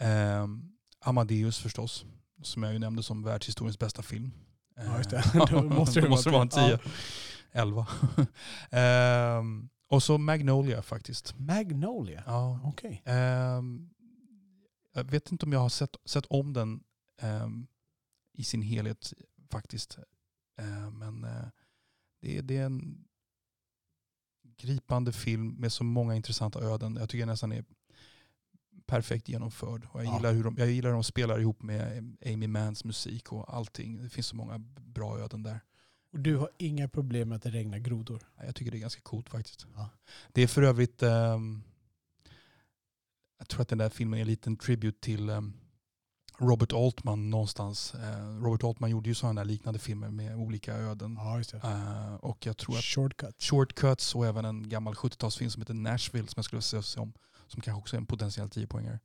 [0.00, 2.04] Ehm, Amadeus förstås,
[2.42, 4.30] som jag ju nämnde som världshistoriens bästa film.
[4.76, 5.16] Ja, just det.
[5.16, 6.78] Eh, Då måste det Då måste vara en vara 10.
[7.52, 7.86] 11.
[8.70, 11.38] Ehm, och så Magnolia faktiskt.
[11.38, 12.22] Magnolia?
[12.26, 12.60] Ja.
[12.64, 13.02] Okej.
[13.04, 13.90] Ehm,
[14.94, 16.80] jag vet inte om jag har sett, sett om den
[17.20, 17.66] ehm,
[18.34, 19.12] i sin helhet
[19.50, 19.98] faktiskt.
[20.92, 21.44] Men eh,
[22.22, 23.04] det, är- det är en
[24.60, 26.96] gripande film med så många intressanta öden.
[27.00, 27.64] Jag tycker nästan är
[28.86, 29.86] perfekt genomförd.
[29.92, 30.16] Och jag, Ja.
[30.16, 34.02] gillar hur de, jag gillar hur de spelar ihop med Amy Manns musik och allting.
[34.02, 35.60] Det finns så många bra öden där.
[36.12, 38.28] Och du har inga problem med att det regnar grodor?
[38.46, 39.66] Jag tycker det är ganska coolt faktiskt.
[39.74, 39.88] Ja.
[40.32, 41.62] Det är för övrigt, ehm,
[43.38, 45.52] jag tror att den där filmen är en liten tribute till ehm,
[46.40, 47.94] Robert Altman någonstans.
[47.94, 51.18] Eh, Robert Altman gjorde ju sådana liknande filmer med olika öden.
[51.20, 51.40] Ja.
[51.62, 53.42] Eh, och jag tror att Shortcut.
[53.42, 57.12] Shortcuts och även en gammal 70-talsfilm som heter Nashville som jag skulle se om.
[57.46, 58.98] Som kanske också är en potentiell 10-poängare.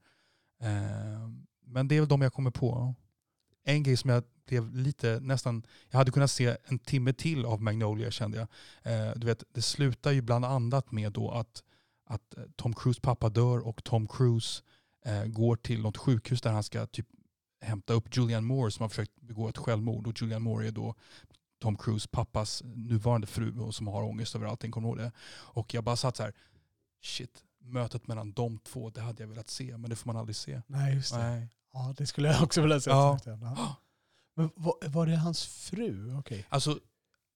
[0.62, 1.30] Eh,
[1.66, 2.96] men det är väl de jag kommer på.
[3.64, 7.62] En grej som jag blev lite nästan, jag hade kunnat se en timme till av
[7.62, 8.48] Magnolia kände jag.
[8.94, 11.64] Eh, du vet, det slutar ju bland annat med då att,
[12.06, 14.64] att Tom Cruise pappa dör och Tom Cruise
[15.06, 17.08] eh, går till något sjukhus där han ska typ
[17.66, 20.08] hämta upp Julianne Moore som har försökt begå ett självmord.
[20.08, 20.96] Och Julianne Moore är då
[21.62, 24.72] Tom Cruise pappas nuvarande fru och som har ångest över allting.
[24.72, 25.12] Kommer ihåg det?
[25.28, 26.34] Och jag bara satt så här,
[27.04, 30.36] shit, mötet mellan de två, det hade jag velat se, men det får man aldrig
[30.36, 30.62] se.
[30.68, 31.18] Nej, just det.
[31.20, 31.50] Nej.
[31.74, 32.90] Ja, det skulle jag också vilja se.
[32.90, 33.20] Ja.
[34.38, 36.16] Men var, var det hans fru?
[36.18, 36.46] Okej.
[36.50, 36.80] Alltså,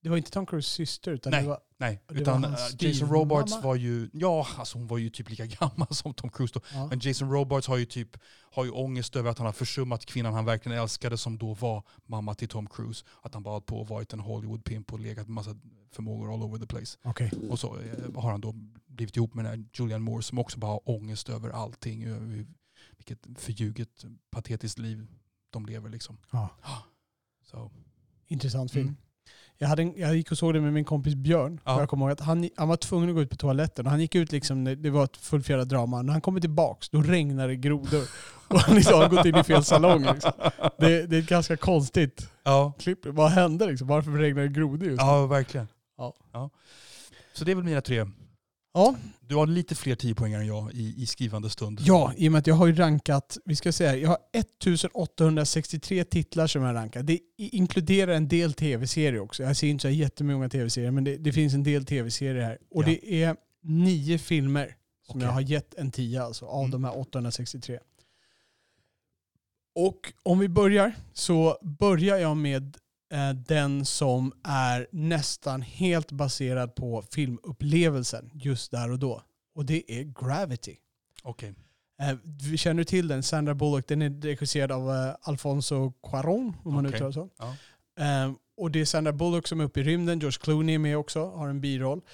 [0.02, 1.42] Det var inte Tom Cruises syster utan Nej.
[1.42, 1.60] det var...
[1.78, 2.02] nej.
[2.08, 2.56] Det Utan var eh,
[2.88, 6.54] Jason Robards var ju, ja, alltså hon var ju typ lika gammal som Tom Cruise
[6.54, 6.60] då.
[6.72, 6.86] Ja.
[6.86, 8.16] Men Jason Robards har ju typ
[8.52, 11.82] har ju ångest över att han har försummat kvinnan han verkligen älskade som då var
[12.06, 13.04] mamma till Tom Cruise.
[13.22, 15.56] Att han bara på och varit en Hollywood-pimp och legat med massa
[15.92, 16.98] förmågor all over the place.
[17.02, 17.30] Okej.
[17.50, 18.52] Och så eh, har han då
[18.86, 22.04] blivit ihop med den här Julianne Moore som också bara har ångest över allting.
[22.04, 22.46] Över hur-
[22.96, 25.06] vilket förljuget, patetiskt liv
[25.50, 26.18] de lever liksom.
[26.30, 26.48] Ja.
[27.50, 27.70] Så.
[28.26, 28.86] Intressant film.
[28.88, 28.96] Mm.
[29.62, 31.60] Jag, hade en, jag gick och såg det med min kompis Björn.
[31.64, 31.80] Ja.
[31.80, 33.84] Jag kommer ihåg att han, han var tvungen att gå ut på toaletten.
[33.86, 36.02] Och han gick ut liksom, när det var ett fullfjädrat drama.
[36.02, 38.02] När han kommer tillbaks, då regnar det grodor.
[38.48, 40.02] Och han liksom har gått in i fel salong.
[40.12, 40.32] Liksom.
[40.78, 42.72] Det, det är ett ganska konstigt Ja.
[42.78, 43.06] klipp.
[43.06, 43.88] Vad hände liksom?
[43.88, 45.06] Varför regnar det grodor just nu?
[45.06, 45.68] ja, verkligen.
[46.32, 46.50] Ja.
[47.32, 48.06] Så det är väl mina tre.
[48.72, 48.94] Ja.
[49.20, 51.80] Du har lite fler 10 poäng än jag i, i skrivande stund.
[51.84, 56.04] Ja, i och med att jag har ju rankat, vi ska säga, jag har 1863
[56.04, 57.02] titlar som jag rankar.
[57.02, 59.42] Det inkluderar en del tv-serier också.
[59.42, 62.58] Jag ser inte så jättemånga tv-serier, men det, det finns en del tv-serier här.
[62.70, 62.86] Och Ja.
[62.86, 65.26] det är nio filmer som Okej.
[65.26, 66.70] jag har gett en 10 alltså, av Mm.
[66.70, 67.78] de här 863.
[69.74, 72.76] Och om vi börjar så börjar jag med
[73.46, 79.22] den som är nästan helt baserad på filmupplevelsen just där och då.
[79.54, 80.76] Och det är Gravity.
[81.22, 81.54] Okej.
[82.00, 83.88] Eh, vi känner till den, Sandra Bullock.
[83.88, 86.96] Den är regisserad av eh, Alfonso Cuarón, om man Okej.
[86.96, 87.28] uttalar så.
[87.38, 87.56] Ja.
[88.04, 90.18] Eh, och det är Sandra Bullock som är uppe i rymden.
[90.18, 92.00] George Clooney är med också, har en biroll.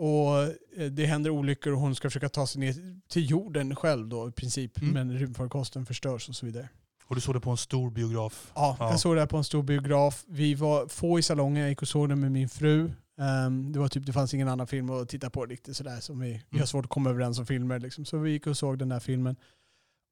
[0.00, 0.42] Och
[0.76, 2.74] eh, det händer olyckor och hon ska försöka ta sig ner
[3.08, 4.78] till jorden själv då i princip.
[4.78, 4.94] Mm.
[4.94, 6.68] Men rymdfarkosten förstörs och så vidare.
[7.08, 8.52] Och du såg det på en stor biograf?
[8.54, 8.90] Ja, Ja.
[8.90, 10.24] jag såg det på en stor biograf.
[10.28, 12.90] Vi var få i salongen, jag gick och såg den med min fru.
[13.20, 16.00] Ehm, det, var typ, det fanns ingen annan film att titta på riktigt sådär.
[16.00, 16.66] Som vi, vi har Mm.
[16.66, 17.78] svårt att komma överens om filmer.
[17.78, 18.04] Liksom.
[18.04, 19.36] Så vi gick och såg den här filmen.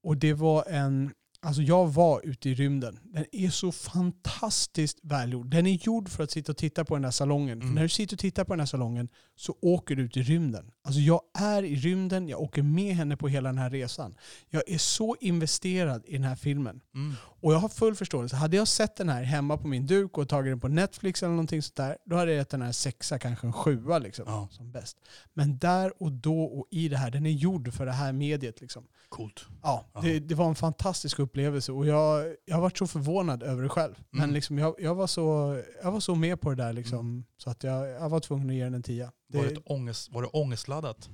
[0.03, 1.13] Och det var en...
[1.41, 2.99] Alltså jag var ute i rymden.
[3.05, 5.47] Den är så fantastiskt välgjord.
[5.51, 7.63] Den är gjord för att sitta och titta på den här salongen.
[7.63, 7.75] Mm.
[7.75, 10.71] när du sitter och tittar på den här salongen så åker du ut i rymden.
[10.83, 14.15] Alltså jag är i rymden, jag åker med henne på hela den här resan.
[14.51, 16.81] Jag är så investerad i den här filmen.
[16.95, 17.15] Mm.
[17.23, 18.37] Och jag har full förståelse.
[18.37, 21.31] Hade jag sett den här hemma på min duk och tagit den på Netflix eller
[21.31, 24.49] någonting sånt där, då hade jag gett den här sexa, kanske en sjua liksom, Ja.
[24.51, 24.97] som bäst.
[25.35, 28.61] Men där och då och i det här, den är gjord för det här mediet.
[28.61, 28.85] Liksom.
[29.09, 29.47] Coolt.
[29.63, 29.85] Ja.
[30.03, 31.26] det, det var en fantastisk upplevelse
[31.73, 33.95] och jag, jag har varit så förvånad över det själv.
[34.11, 34.35] Men Mm.
[34.35, 37.65] liksom, jag, jag, var så, jag var så med på det där liksom, så att
[37.65, 39.13] jag, jag var tvungen att ge den en tia.
[39.29, 41.09] Det, Var, det ångest, var det ångestladdat?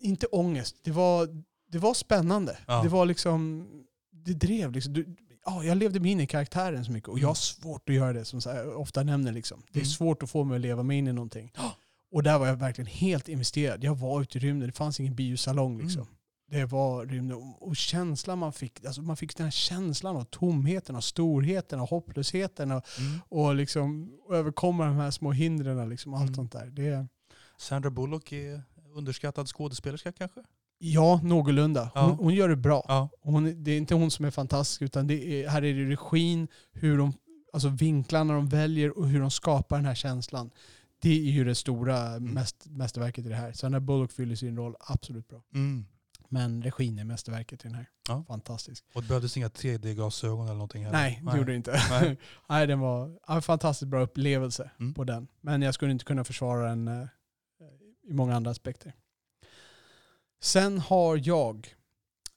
[0.00, 1.28] inte ångest, det var,
[1.72, 2.58] det var spännande.
[2.66, 2.82] Ja.
[2.82, 3.66] Det var liksom,
[4.12, 4.92] det drev liksom.
[4.92, 7.94] Du, ja, jag levde mig in i karaktären så mycket och jag har svårt att
[7.94, 9.32] göra det som här, ofta nämner.
[9.32, 9.62] Liksom.
[9.72, 9.90] Det är Mm.
[9.90, 11.52] svårt att få mig att leva mig in i någonting.
[12.12, 13.84] Och där var jag verkligen helt investerad.
[13.84, 15.78] Jag var ute i rymden, det fanns ingen biosalong.
[15.78, 16.02] Liksom.
[16.02, 16.14] Mm.
[16.50, 17.36] Det var rymden.
[17.60, 21.88] Och- känslan man fick, alltså man fick den här känslan av tomheten, av storheten, av
[21.88, 23.20] hopplösheten och, Mm.
[23.28, 25.88] och liksom överkomma de här små hindren.
[25.88, 26.34] Liksom, allt Mm.
[26.34, 26.66] sånt där.
[26.66, 27.06] Det,
[27.58, 28.62] Sandra Bullock är
[28.94, 30.40] underskattad skådespelerska kanske?
[30.78, 31.90] ja, någorlunda.
[31.94, 32.16] Hon, Ja.
[32.20, 32.84] hon gör det bra.
[32.88, 33.08] Ja.
[33.20, 36.98] Hon, det är inte hon som är fantastisk, utan är, här är det regin, hur
[36.98, 37.12] de,
[37.52, 40.50] alltså vinklarna de väljer och hur de skapar den här känslan.
[41.00, 42.34] Det är ju det stora Mm.
[42.34, 43.68] mest, mästerverket i det här.
[43.68, 45.42] När Bullock fyller sin roll, absolut bra.
[45.54, 45.86] Mm.
[46.28, 47.86] Men regin är mästerverket i den här.
[48.08, 48.24] Ja.
[48.28, 48.84] Fantastisk.
[48.94, 50.98] Och det behövdes inga 3D-glasögon eller någonting heller.
[50.98, 51.80] Nej, det gjorde det inte.
[51.90, 52.16] Nej.
[52.48, 52.66] Nej.
[52.66, 54.94] den var en fantastiskt bra upplevelse Mm.
[54.94, 55.28] på den.
[55.40, 57.06] Men jag skulle inte kunna försvara den eh,
[58.08, 58.92] i många andra aspekter.
[60.42, 61.74] Sen har jag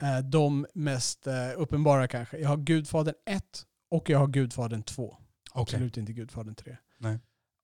[0.02, 2.38] eh, de mest eh, uppenbara kanske.
[2.38, 3.43] Jag har Gudfadern 1
[3.91, 5.04] och jag har Gudfadern 2.
[5.06, 5.62] Okej.
[5.62, 6.78] Absolut inte Gudfadern 3.
[6.97, 7.19] Nej.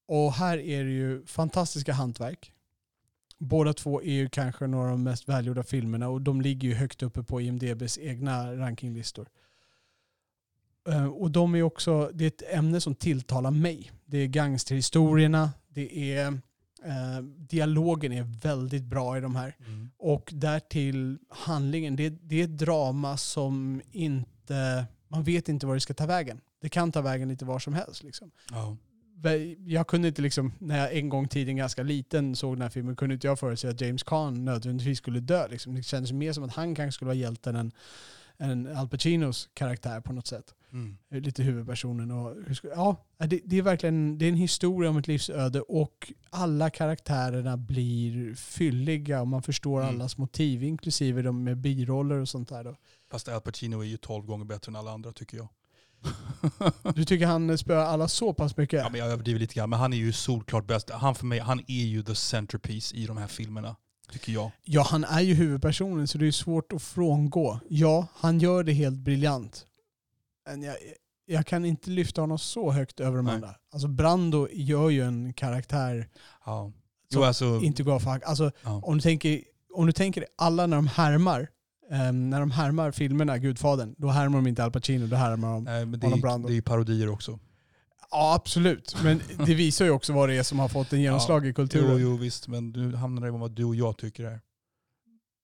[0.07, 2.51] Och här är det ju fantastiska hantverk.
[3.39, 6.75] Båda två är ju kanske några av de mest välgjorda filmerna och de ligger ju
[6.75, 9.27] högt uppe på IMDBs egna rankinglistor.
[10.89, 13.91] Eh, Och de är också, det är ett ämne som tilltalar mig.
[14.05, 16.27] Det är gangsterhistorierna, det är
[16.83, 19.55] eh, dialogen är väldigt bra i de här.
[19.59, 19.89] Mm.
[19.97, 21.95] Och därtill handlingen.
[21.95, 26.41] Det, det är ett drama som inte, man vet inte var det ska ta vägen.
[26.61, 28.03] Det kan ta vägen lite var som helst.
[28.03, 28.31] Liksom.
[28.51, 28.77] Ja.
[29.65, 32.95] Jag kunde inte liksom, när jag en gång tiden ganska liten såg den här filmen,
[32.95, 35.47] kunde inte jag förutse att James Caan nödvändigtvis skulle dö.
[35.47, 35.75] Liksom.
[35.75, 37.71] Det kändes mer som att han kanske skulle vara hjälten än,
[38.37, 40.55] än Al Pacinos karaktär på något sätt.
[40.71, 40.97] Mm.
[41.09, 42.11] Lite huvudpersonen.
[42.11, 46.69] Och, ja, det, det är verkligen det är en historia om ett livsöde och alla
[46.69, 49.95] karaktärerna blir fylliga och man förstår Mm.
[49.95, 52.63] allas motiv, inklusive de med biroller och sånt där.
[52.63, 52.75] Då.
[53.11, 55.47] Fast Al Pacino är ju 12 gånger bättre än alla andra tycker jag.
[56.95, 58.79] Du tycker han spöar alla så pass mycket?
[58.83, 60.89] Ja, men jag överdriver lite grann, men han är ju solklart bäst.
[60.89, 63.75] Han för mig, han är ju the centerpiece i de här filmerna.
[64.11, 64.51] Tycker jag.
[64.63, 67.59] Ja, han är ju huvudpersonen så det är svårt att frångå.
[67.69, 69.65] Ja, han gör det helt briljant.
[70.49, 70.75] Men jag,
[71.25, 73.35] jag kan inte lyfta honom så högt över de Nej.
[73.35, 73.55] andra.
[73.73, 76.07] Alltså Brando gör ju en karaktär
[76.45, 76.71] Ja.
[77.11, 78.81] som Jo, alltså, inte går för Alltså ja.
[78.83, 79.41] om du tänker,
[79.73, 81.47] om du tänker alla när de härmar,
[81.91, 85.63] ehm, när de härmar filmerna, Gudfadern, då härmar de inte Al Pacino, då härmar de...
[85.63, 86.47] Nej, men det, Marlon är, Brando.
[86.47, 87.39] det är ju parodier också.
[88.11, 88.95] Ja, absolut.
[89.03, 91.91] Men det visar ju också vad det är som har fått en genomslag i kulturen.
[91.91, 94.41] Jo, jo visst, men du hamnar i vad du och jag tycker är.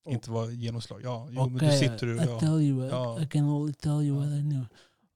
[0.06, 0.14] Oh.
[0.14, 1.02] Inte vad genomslag.
[1.04, 2.16] Ja, jo, men du Okay, sitter I, du...
[2.16, 2.40] I Ja.
[2.40, 3.22] tell you, I, Ja.
[3.22, 4.66] I can only tell you what I know.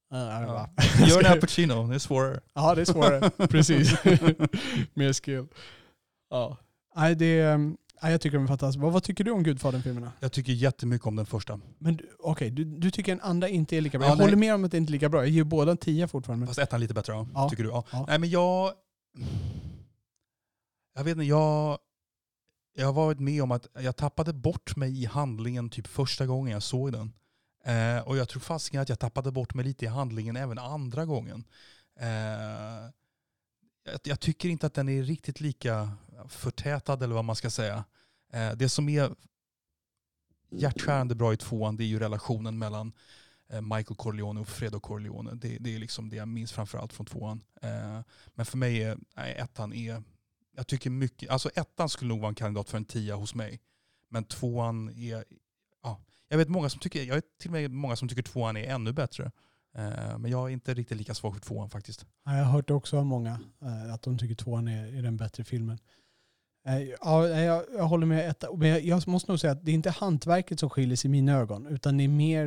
[0.09, 1.05] Ja, ja, Ja.
[1.07, 2.39] Gör en Al Pacino, det är svårare.
[2.53, 3.29] Ja, det är svårare.
[3.47, 3.93] Precis.
[4.93, 5.47] Mer skill.
[6.29, 6.57] Ja.
[6.95, 8.83] Nej, det är, nej, jag tycker de är fantastiska.
[8.83, 10.11] Vad, vad tycker du om Gudfadern-filmerna?
[10.19, 11.59] Jag tycker jättemycket om den första.
[11.77, 14.07] Men du- okej, du, du tycker en andra inte är lika bra.
[14.07, 14.25] Ja, jag nej.
[14.27, 15.21] håller med om att det inte är lika bra.
[15.21, 16.47] Jag ger båda en tia fortfarande.
[16.47, 17.27] Fast ettan lite bättre, ja.
[17.33, 17.49] Ja.
[17.49, 17.69] tycker du?
[17.69, 17.85] Ja.
[17.91, 18.05] Ja.
[18.07, 18.71] Nej men jag...
[20.95, 21.77] Jag vet inte, jag...
[22.77, 26.53] Jag har varit med om att jag tappade bort mig i handlingen typ första gången
[26.53, 27.13] jag såg den.
[27.65, 31.05] Eh, och jag tror fasiken att jag tappade bort mig lite i handlingen även andra
[31.05, 31.43] gången.
[31.99, 32.89] Eh,
[33.85, 35.91] jag, jag tycker inte att den är riktigt lika
[36.27, 37.83] förtätad eller vad man ska säga.
[38.33, 39.15] Eh, det som är
[40.51, 42.93] hjärtskärande bra i tvåan det är ju relationen mellan
[43.49, 45.31] eh, Michael Corleone och Fredo Corleone.
[45.35, 47.43] Det, det är liksom det jag minns framförallt från tvåan.
[47.61, 48.01] Eh,
[48.33, 50.03] men för mig är nej, ettan är,
[50.55, 53.61] jag tycker mycket, alltså ettan skulle nog vara en kandidat för en tia hos mig.
[54.09, 55.25] Men tvåan är,
[55.83, 58.57] ja, jag vet många som tycker, jag vet till och med många som tycker tvåan
[58.57, 59.31] är ännu bättre.
[59.75, 62.05] Eh, men jag är inte riktigt lika svag för tvåan faktiskt.
[62.25, 65.43] Ja, jag har hört också av många eh, att de tycker tvåan är, den bättre
[65.43, 65.79] filmen.
[66.67, 68.35] Eh, Ja, jag, jag håller med.
[68.57, 71.33] Men jag, måste nog säga att det är inte hantverket som skiljer sig i mina
[71.33, 72.45] ögon, utan det är mer,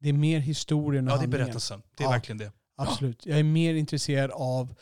[0.00, 1.44] det är mer historien och Ja, det är handlingen.
[1.46, 1.82] berättelsen.
[1.96, 2.10] Det är Ja.
[2.10, 2.52] verkligen det.
[2.76, 3.26] Absolut.
[3.26, 4.74] Jag är mer intresserad av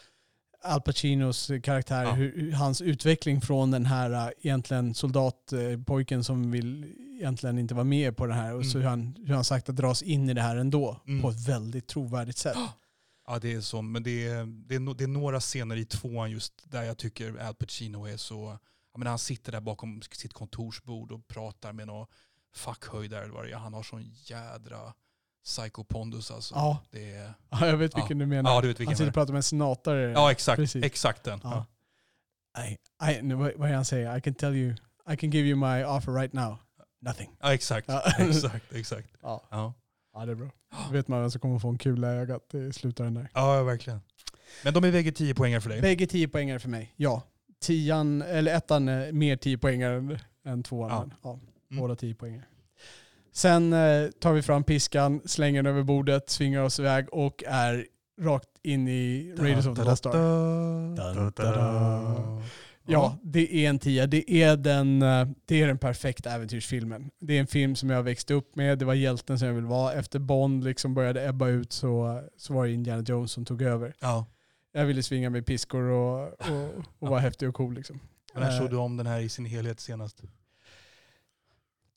[0.62, 2.12] Al Pacinos karaktär, Ja.
[2.12, 8.16] hur, hans utveckling från den här äh, egentligen soldatpojken som vill egentligen inte vara med
[8.16, 8.82] på det här och så Mm.
[8.82, 11.22] hur han, hur han sagt att dras in i det här ändå Mm.
[11.22, 12.56] på ett väldigt trovärdigt sätt.
[13.30, 13.82] Ja, det är så.
[13.82, 17.36] Men det är, det, är, det är några scener i tvåan just där jag tycker
[17.46, 18.58] Al Pacino är så...
[18.92, 22.06] Jag menar, han sitter där bakom sitt kontorsbord och pratar med någon
[22.56, 23.56] är.
[23.58, 24.94] Han har sån jädra
[25.48, 26.54] psykopondus alltså.
[26.54, 27.98] Ja, Det är, ja, jag vet Ja.
[28.00, 28.50] vilken du menar.
[28.50, 30.10] ja, du vet han vilken sitter jag och pratar med en senatare.
[30.12, 30.56] Ja, exakt.
[30.56, 30.84] Precis.
[30.84, 31.40] Exakt den.
[31.42, 31.50] Ja.
[31.54, 31.66] Ja.
[32.58, 34.16] Nej, nej, nu, vad är han säger?
[34.16, 34.74] I can tell you,
[35.12, 36.56] I can give you my offer right now.
[37.00, 37.30] Nothing.
[37.40, 37.88] Ja, exakt.
[37.88, 38.02] Ja.
[38.18, 39.08] exakt, exakt.
[39.22, 39.74] Ja, Ja.
[40.14, 40.50] ja det är bra.
[40.86, 43.30] Då vet man vem som kommer få en kula i ögat i slutändan där.
[43.34, 44.00] ja, verkligen.
[44.64, 45.80] Men de är vägge 10 poängar för dig.
[45.80, 47.22] Bägge 10 poängare för mig, ja.
[47.60, 50.90] Tian, eller ettan är mer 10 poängare än, än tvåan.
[50.90, 51.16] Ja.
[51.22, 51.38] Ja,
[51.70, 51.80] Mm.
[51.80, 52.44] båda 10 poängare.
[53.38, 57.86] Sen eh, tar vi fram piskan, slänger den över bordet, svingar oss iväg och är
[58.20, 60.12] rakt in i Raiders of the Lost dun.
[62.86, 64.06] Ja, det är en tia.
[64.06, 67.10] Det är, den, eh, det är den perfekta äventyrsfilmen.
[67.20, 68.78] Det är en film som jag växte upp med.
[68.78, 69.92] Det var hjälten som jag ville vara.
[69.92, 73.94] Efter Bond liksom började ebba ut så, så var det Indiana Jones som tog över.
[74.00, 74.26] Ja.
[74.72, 77.74] Jag ville svinga med piskor och, och, och vara häftig och cool.
[77.74, 78.00] Liksom.
[78.34, 80.22] När Eh, såg du om den här i sin helhet senast?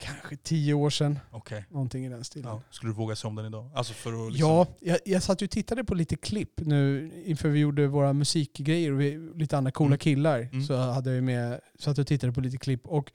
[0.01, 1.19] Kanske tio år sedan.
[1.31, 1.65] Okej.
[1.69, 2.49] Någonting i den stilen.
[2.51, 2.61] Ja.
[2.69, 3.71] Skulle du våga se om den idag?
[3.75, 4.49] Alltså för att liksom...
[4.49, 8.13] Ja, jag, jag satt ju och tittade på lite klipp nu inför vi gjorde våra
[8.13, 9.97] musikgrejer och vi, lite andra coola Mm.
[9.99, 10.39] killar.
[10.39, 10.63] Mm.
[10.63, 12.87] Så hade jag med, satt och tittade på lite klipp.
[12.87, 13.11] Och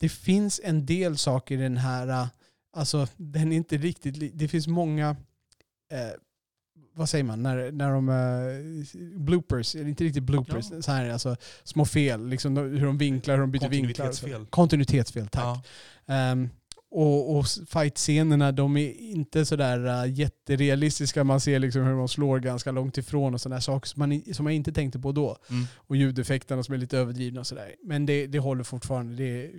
[0.00, 2.26] det finns en del saker i den här, äh,
[2.76, 5.10] alltså den är inte riktigt, det finns många,
[5.92, 5.98] eh,
[6.94, 10.82] vad säger man, när, när de, eh, bloopers, inte riktigt bloopers, Ja.
[10.82, 14.08] så här, alltså små fel, liksom hur de vinklar, hur de byter vinklar.
[14.08, 14.20] och så.
[14.26, 14.46] Kontinuitetsfel.
[14.50, 15.42] Kontinuitetsfel, tack.
[16.06, 16.14] Ja.
[16.14, 16.48] Ehm,
[16.92, 21.24] och, och fight-scenerna, de är inte sådär uh, jätterealistiska.
[21.24, 24.44] Man ser liksom hur de slår ganska långt ifrån och sådana saker som man, som
[24.44, 25.36] man inte tänkte på då.
[25.50, 25.64] Mm.
[25.76, 27.74] Och ljudeffekterna som är lite överdrivna och sådär.
[27.84, 29.14] Men det, det håller fortfarande.
[29.16, 29.50] Det, jag, är-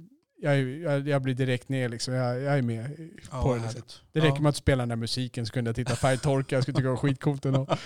[0.42, 2.14] jag, jag blir direkt ner liksom.
[2.14, 3.62] Jag, jag är med Ja, på det.
[3.62, 3.82] Liksom.
[4.12, 4.42] Det räcker ja.
[4.42, 6.56] med att spela den där musiken så kunde jag titta färgtorka.
[6.56, 7.68] Jag skulle tycka det var skitcoolt ändå.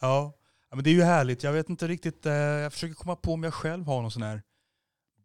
[0.00, 0.32] ja.
[0.70, 1.42] men det är ju härligt.
[1.42, 4.22] Jag vet inte riktigt, eh, jag försöker komma på om jag själv har någon sån
[4.22, 4.42] här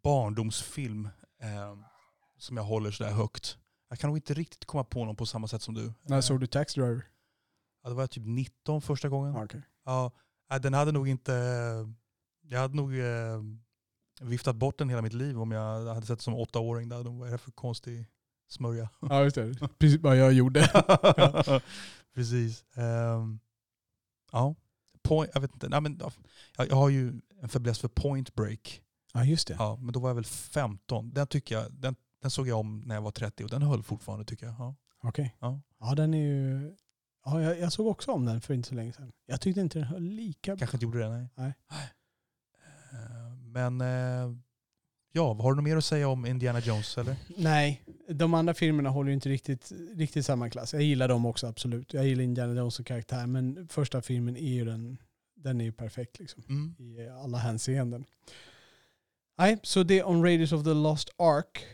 [0.02, 1.08] barndomsfilm
[1.42, 1.76] eh,
[2.38, 3.58] som jag håller sådär högt.
[3.88, 5.92] Jag kan nog inte riktigt komma på någon på samma sätt som du.
[6.02, 7.04] När Eh, såg du Taxi Driver?
[7.82, 9.34] Ja, det var typ 19 första gången.
[9.34, 9.62] Ja, okej.
[9.84, 10.12] Ja,
[10.58, 11.32] den hade nog inte...
[12.42, 13.42] Jag hade nog eh,
[14.20, 16.88] viftat bort den hela mitt liv om jag hade sett som åttaåring.
[16.88, 17.02] Där.
[17.02, 18.06] Vad är det för konstig
[18.48, 18.88] smörja?
[19.00, 19.54] ja, just det.
[19.78, 20.70] Precis vad jag gjorde.
[22.14, 22.64] Precis.
[22.74, 23.40] Ehm,
[24.32, 24.54] ja,
[25.02, 25.68] point, jag vet inte.
[25.68, 26.12] Nej, men, ja,
[26.56, 28.82] jag, jag har ju en fäbless för Point Break.
[29.12, 29.56] Ja, just det.
[29.58, 31.10] Ja, men då var jag väl 15.
[31.10, 33.82] Den, tycker jag, den, den såg jag om när jag var 30 och den höll
[33.82, 34.54] fortfarande tycker jag.
[34.58, 34.74] Ja.
[35.02, 35.36] Okej.
[35.38, 35.60] Ja.
[35.80, 36.76] Ja, den är ju...
[37.24, 39.12] Ja, jag, jag såg också om den för inte så länge sedan.
[39.26, 40.58] Jag tyckte inte den höll lika bra.
[40.58, 41.28] Kanske inte gjorde det, nej.
[41.34, 41.52] Nej.
[42.92, 44.34] Eh, Men eh,
[45.12, 47.16] ja, har du något mer att säga om Indiana Jones eller?
[47.36, 50.72] Nej, de andra filmerna håller ju inte riktigt, riktigt samma klass.
[50.72, 51.92] Jag gillar dem också absolut.
[51.94, 54.98] Jag gillar Indiana Jones som karaktär, men första filmen är ju den,
[55.36, 56.74] den är ju perfekt liksom, Mm.
[56.78, 58.04] i alla hänseenden.
[59.38, 61.64] Nej, så det On Raiders of the Lost Ark.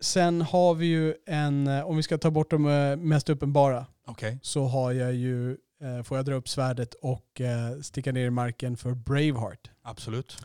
[0.00, 3.86] Sen har vi ju en, eh, om vi ska ta bort de eh, mest uppenbara,
[4.06, 4.38] Okej.
[4.42, 5.56] så har jag ju,
[6.04, 7.40] får jag dra upp svärdet och
[7.82, 9.70] sticka ner i marken för Braveheart.
[9.82, 10.36] Absolut.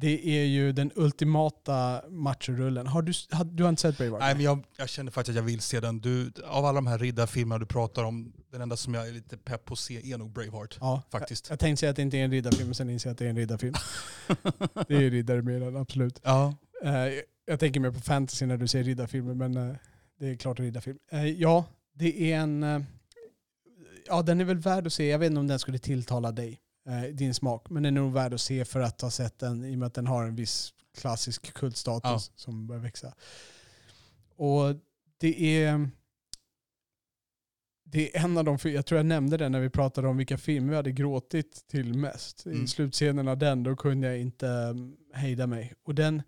[0.00, 2.86] Det är ju den ultimata machorullen.
[2.86, 4.20] Har du, har, du har inte sett Braveheart?
[4.20, 6.00] Nej, men jag, jag känner faktiskt att jag vill se den.
[6.00, 9.36] Du, av alla de här riddarfilmerna du pratar om, den enda som jag är lite
[9.36, 10.78] pepp på att se är nog Braveheart.
[10.80, 11.48] Ja, Faktiskt.
[11.48, 13.18] Jag, jag tänkte säga att det inte är en riddarfilm, men sen inser jag att
[13.18, 13.74] det är en riddarfilm.
[14.88, 16.20] det är riddare med den, absolut.
[16.22, 16.54] Ja.
[16.82, 16.92] Eh,
[17.46, 19.76] jag tänker mer på fantasy när du säger riddarfilmer, men eh,
[20.20, 20.98] det är klart en riddarfilm.
[21.10, 22.84] Eh, ja, det är en...
[24.06, 25.08] ja, den är väl värd att se.
[25.08, 26.60] Jag vet inte om den skulle tilltala dig,
[27.12, 29.74] din smak, men den är nog värd att se för att ha sett den i
[29.74, 33.14] och med att den har en viss klassisk kultstatus som börjar växa.
[34.36, 34.74] Och
[35.18, 35.90] det är...
[37.90, 40.38] Det är en av de, jag tror jag nämnde det när vi pratade om vilka
[40.38, 42.46] filmer vi hade gråtit till mest.
[42.46, 42.66] I Mm.
[42.66, 45.74] slutscenen av den, då kunde jag inte um, hejda mig.
[45.84, 46.22] Och den,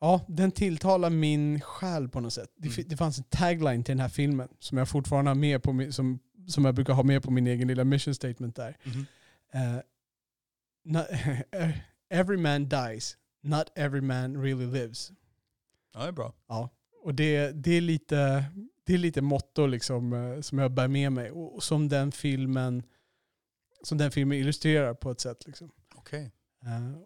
[0.00, 2.50] ja, den tilltalar min själ på något sätt.
[2.56, 2.84] Det, Mm.
[2.88, 6.18] det fanns en tagline till den här filmen som jag fortfarande har med på som,
[6.48, 8.76] som jag brukar ha med på min egen lilla mission statement där.
[8.84, 9.06] Mhm.
[9.54, 9.80] Eh,
[10.84, 11.06] not,
[12.10, 15.12] every man dies, not every man really lives.
[15.94, 16.34] ja, det är bra.
[16.48, 16.70] Ja,
[17.02, 18.44] och det, det, är lite,
[18.84, 22.82] det är lite motto liksom, eh, som jag bär med mig och som den filmen,
[23.82, 25.46] som den filmen illustrerar på ett sätt.
[25.46, 25.70] Liksom.
[25.94, 26.32] Okej.
[26.62, 26.96] Eh,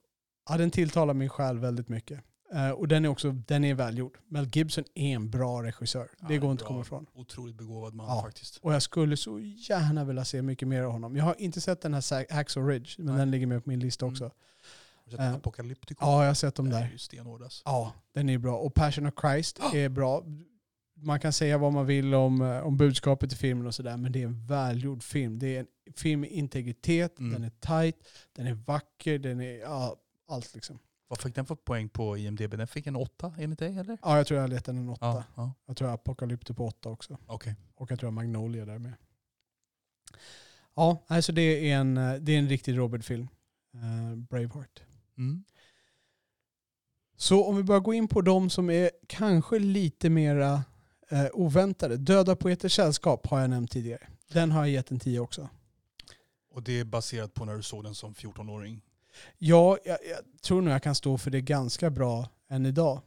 [0.48, 2.20] ja, den tilltalar min själ väldigt mycket.
[2.54, 4.18] Eh, och den är också den är välgjord.
[4.28, 6.08] Mel Gibson är en bra regissör.
[6.20, 7.06] Ja, det går inte att komma ifrån.
[7.14, 8.22] Otroligt begåvad man Ja.
[8.22, 8.56] faktiskt.
[8.56, 11.16] Och jag skulle så gärna vilja se mycket mer av honom.
[11.16, 13.16] Jag har inte sett den här Sa- Hacksaw Ridge, men Nej.
[13.16, 14.12] den ligger med på min lista Mm.
[14.12, 14.24] också.
[14.24, 14.30] Har
[15.04, 16.04] du sett Eh, Apocalyptico?
[16.04, 16.90] Ja, jag har sett dem Den är där.
[16.92, 17.62] ju stenhård alltså.
[17.64, 18.58] Ja, den är bra.
[18.58, 20.24] Och Passion of Christ är bra.
[21.00, 24.12] Man kan säga vad man vill om, eh, om budskapet i filmen och sådär, men
[24.12, 25.38] det är en välgjord film.
[25.38, 27.32] Det är en film med integritet, Mm.
[27.32, 27.50] den är
[27.82, 27.96] tight,
[28.32, 29.96] den är vacker, den är ja,
[30.28, 30.78] allt liksom.
[31.09, 32.51] Vad fick den för poäng på IMDB?
[32.51, 33.99] Den fick en åtta enligt dig eller?
[34.03, 35.07] Ja, jag tror jag har letat en åtta.
[35.07, 35.25] Ja.
[35.35, 35.53] ja.
[35.66, 37.18] Jag tror jag Apocalypto på åtta också.
[37.27, 37.57] Okej.
[37.75, 38.94] Och jag tror jag har Magnolia där med.
[40.75, 43.29] Ja, alltså det är en, eh, det är en riktig Robert-film.
[43.75, 44.83] Eh, Braveheart.
[45.18, 45.44] Mm.
[47.16, 50.64] Så om vi börjar gå in på de som är kanske lite mera
[51.09, 51.97] eh, oväntade.
[51.97, 54.07] Döda poeters sällskap har jag nämnt tidigare.
[54.29, 55.49] Den har jag gett en 10 också.
[56.51, 58.83] Och det är baserat på när du såg den som 14-åring?
[59.38, 63.00] Ja, jag, jag tror nog jag kan stå för det ganska bra än idag.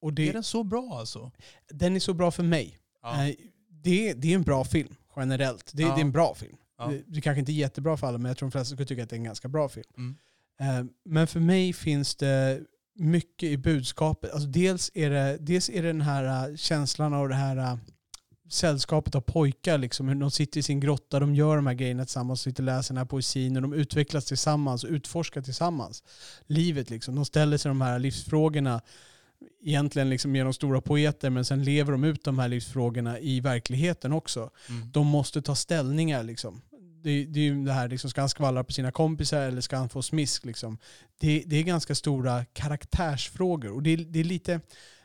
[0.00, 1.30] Och det, Är den så bra alltså?
[1.70, 2.78] den är så bra för mig.
[3.02, 3.26] Ja.
[3.26, 3.34] Eh,
[3.68, 5.70] det, det är en bra film generellt.
[5.74, 5.88] Det, Ja.
[5.94, 6.56] det är en bra film.
[6.78, 6.86] Ja.
[6.86, 9.02] Det, det kanske inte är jättebra för alla, men jag tror de flesta skulle tycka
[9.02, 9.86] att det är en ganska bra film.
[9.96, 10.16] Mm.
[10.60, 12.60] Eh, Men för mig finns det
[12.96, 14.30] mycket i budskapet.
[14.32, 17.78] Alltså dels, är det, dels är det den här eh, känslan av det här
[18.48, 19.78] sällskapet av pojkar.
[19.78, 22.66] Liksom, hur de sitter i sin grotta, de gör de här grejerna tillsammans, sitter och
[22.66, 26.02] läser den här poesin och de utvecklas tillsammans och utforskar tillsammans.
[26.46, 27.14] Livet liksom.
[27.14, 28.80] De ställer sig de här livsfrågorna
[29.62, 34.12] egentligen liksom genom stora poeter men sen lever de ut de här livsfrågorna i verkligheten
[34.12, 34.50] också.
[34.68, 34.92] Mm.
[34.92, 36.62] De måste ta ställningar liksom.
[37.02, 39.76] Det, det är ju det här, liksom, ska han skvallra på sina kompisar eller ska
[39.76, 40.44] han få smisk?
[40.44, 40.78] Liksom.
[41.18, 43.72] Det, det är ganska stora karaktärsfrågor.
[43.72, 44.60] Och det, det är lite,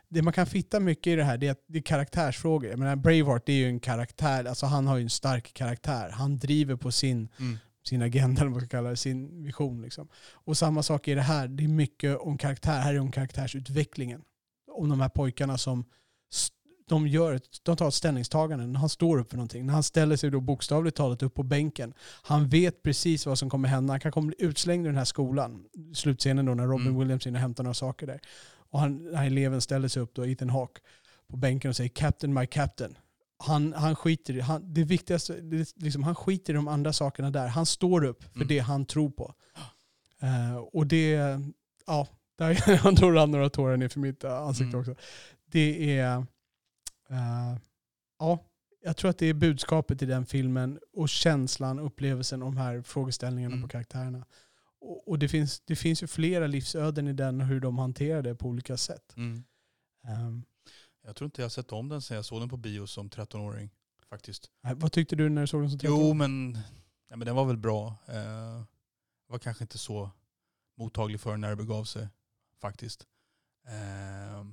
[0.10, 2.70] det man kan fitta mycket i det här det är att det är karaktärsfrågor.
[2.70, 6.10] Jag menar, Braveheart det är ju en karaktär, alltså han har ju en stark karaktär.
[6.10, 7.57] Han driver på sin, Mm.
[7.88, 9.82] sin agenda, eller vad man ska kalla det, sin vision.
[9.82, 10.07] Liksom.
[10.32, 12.80] Och samma sak är det här, det är mycket om karaktär.
[12.80, 14.22] Här är det om karaktärsutvecklingen.
[14.72, 15.86] Om de här pojkarna som
[16.89, 19.66] de, gör de tar ett ställningstagande när han står upp för någonting.
[19.66, 21.93] När han ställer sig då bokstavligt talat upp på bänken.
[22.24, 23.93] Han vet precis vad som kommer hända.
[23.93, 25.66] Han kan komma bli utslängd ur den här skolan.
[25.93, 26.99] Slutscenen då när Robin Mm.
[26.99, 28.20] Williams inne och hämtar några saker där.
[28.72, 30.82] Och han, den här eleven ställer sig upp då, Ethan Hawke,
[31.28, 32.97] på bänken och säger “Captain, my captain”.
[33.43, 37.32] Han, han skiter i han, det viktigaste, det, liksom, han skiter i de andra sakerna
[37.32, 37.47] där.
[37.47, 38.47] Han står upp för Mm.
[38.47, 39.34] det han tror på.
[40.22, 41.39] Eh, och det,
[41.88, 42.07] ja,
[42.38, 44.80] där han tror rann några tårar ner för mitt eh, ansikte Mm.
[44.80, 44.95] också.
[45.45, 46.17] Det är,
[47.09, 47.57] eh,
[48.20, 48.39] ja,
[48.84, 52.82] jag tror att det är budskapet i den filmen och känslan, upplevelsen om de här
[52.82, 53.61] frågeställningarna Mm.
[53.67, 54.26] på karaktärerna.
[54.82, 58.21] Och, och det, finns, det finns ju flera livsöden i den och hur de hanterar
[58.21, 59.13] det på olika sätt.
[59.17, 59.43] Mm.
[60.07, 60.45] Um,
[61.03, 63.09] Jag tror inte jag har sett om den sen jag såg den på bio som
[63.09, 63.69] 13-åring.
[64.09, 64.51] Faktiskt.
[64.75, 66.57] vad tyckte du när du såg den som 13 Jo men,
[67.07, 67.95] ja, men den var väl bra.
[68.07, 68.65] Jag
[69.27, 70.11] var kanske inte så
[70.77, 72.07] mottaglig för när det begav sig.
[72.61, 73.07] Faktiskt.
[73.67, 74.45] Eh,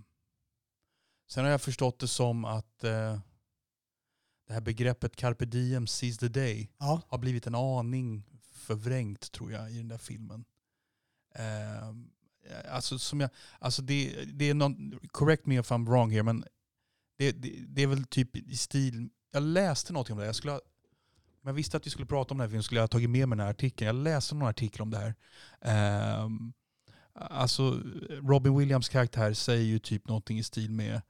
[1.28, 3.18] sen har jag förstått det som att eh,
[4.46, 8.35] det här begreppet carpe diem, seize the day Ja, har blivit en aning
[8.66, 10.44] förvrängt tror jag i den där filmen.
[11.34, 12.10] Ehm,
[12.48, 16.22] eh, alltså som jag, alltså det, det är någon, correct me if I'm wrong here,
[16.22, 16.44] men
[17.18, 20.28] det, det, det är väl typ i stil, jag läste någonting om det här.
[20.28, 20.60] jag skulle ha,
[21.42, 23.10] om jag visste att vi skulle prata om den här filmen skulle jag ha tagit
[23.10, 23.86] med mig den här artikeln.
[23.86, 25.14] Jag läste någon artikel om det här.
[25.60, 26.28] Eh,
[27.14, 31.02] alltså Robin Williams karaktär säger ju typ någonting i stil med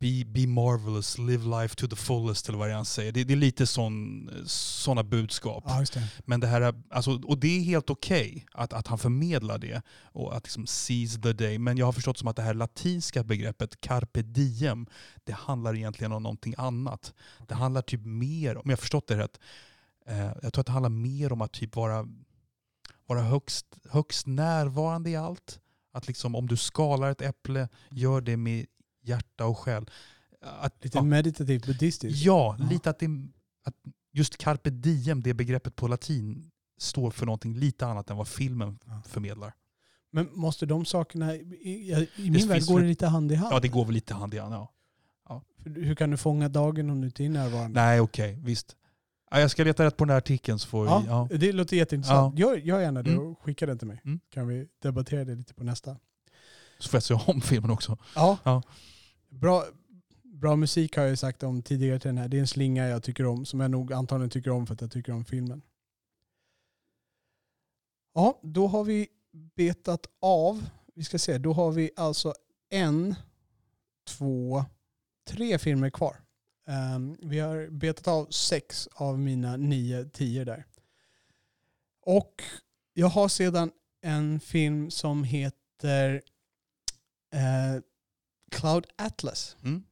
[0.00, 3.12] Be, be marvelous, live life to the fullest eller vad det är han säger.
[3.12, 5.64] Det, det är lite sån, såna budskap.
[5.66, 6.08] ja det.
[6.26, 9.82] Men det här, är- alltså, och det är helt okej att, att han förmedlar det
[10.02, 11.58] och att liksom seize the day.
[11.58, 14.86] Men jag har förstått som att det här latinska begreppet carpe diem,
[15.24, 17.14] det handlar egentligen om någonting annat.
[17.48, 19.40] Det handlar typ mer, om jag har förstått det rätt,
[20.06, 22.06] eh, jag tror att det handlar mer om att typ vara,
[23.06, 25.60] vara högst, högst närvarande i allt.
[25.92, 28.66] Att liksom om du skalar ett äpple, gör det med
[29.10, 29.90] hjärta och själ.
[30.42, 32.24] Att, Lite ja, meditativt buddhistiskt.
[32.24, 32.66] Ja, Ja.
[32.70, 33.06] lite att, det,
[33.64, 33.74] att
[34.12, 38.78] just carpe diem, det begreppet på latin, står för någonting lite annat än vad filmen
[38.86, 39.02] Ja.
[39.08, 39.52] förmedlar.
[40.12, 43.54] Men måste de sakerna, i, i, i min värld går det lite hand i hand.
[43.54, 44.54] Ja, det går väl lite hand i hand.
[44.54, 44.72] Ja.
[45.62, 47.80] För Hur kan du fånga dagen om du inte är närvarande?
[47.80, 48.76] Nej, okej, visst.
[49.30, 51.06] Ja, jag ska leta rätt på den här artikeln så får Ja, vi...
[51.06, 51.28] Ja.
[51.38, 52.38] Det låter jätteintressant.
[52.38, 53.26] Gör, gör gärna det Mm.
[53.26, 54.00] och skicka den till mig.
[54.04, 54.20] Mm.
[54.30, 55.96] Kan vi debattera det lite på nästa.
[56.78, 57.98] Så får jag se om filmen också.
[58.14, 58.62] Ja.
[59.30, 59.64] Bra,
[60.22, 62.28] bra musik har jag ju sagt om tidigare till den här.
[62.28, 64.80] Det är en slinga jag tycker om, som jag nog antagligen tycker om för att
[64.80, 65.62] jag tycker om filmen.
[68.14, 69.08] Ja, då har vi
[69.56, 70.66] betat av.
[70.94, 72.34] Vi ska se, då har vi alltså
[72.70, 73.14] en,
[74.06, 74.64] två,
[75.28, 76.16] tre filmer kvar.
[76.66, 80.66] Um, vi har betat av sex av mina nio, tio där.
[82.02, 82.42] Och
[82.92, 83.72] jag har sedan
[84.02, 86.22] en film som heter
[87.32, 87.82] eh,
[88.50, 89.56] Cloud Atlas.
[89.64, 89.82] Mm.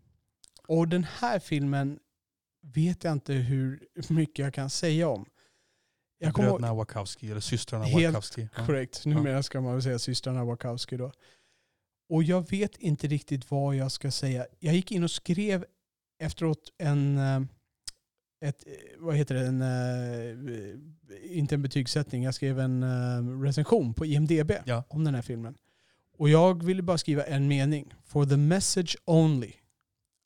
[0.67, 1.99] Och den här filmen
[2.63, 5.27] vet jag inte hur mycket jag kan säga om.
[6.19, 8.49] Jag Bröderna Wachowski, eller systrarna Helt Wachowski.
[8.57, 8.67] Ja.
[8.67, 11.13] korrekt, numera ska man väl säga systrarna Wachowski då.
[12.09, 14.47] Och jag vet inte riktigt vad jag ska säga.
[14.59, 15.65] Jag gick in och skrev
[16.19, 17.41] efteråt en, eh,
[18.45, 24.07] ett, eh, vad heter det, en, eh, inte en betygssättning, jag skrev en recension på
[24.07, 24.85] IMDB Ja.
[24.89, 25.55] om den här filmen.
[26.19, 27.95] Och jag ville bara skriva en mening.
[28.05, 29.53] For the message only.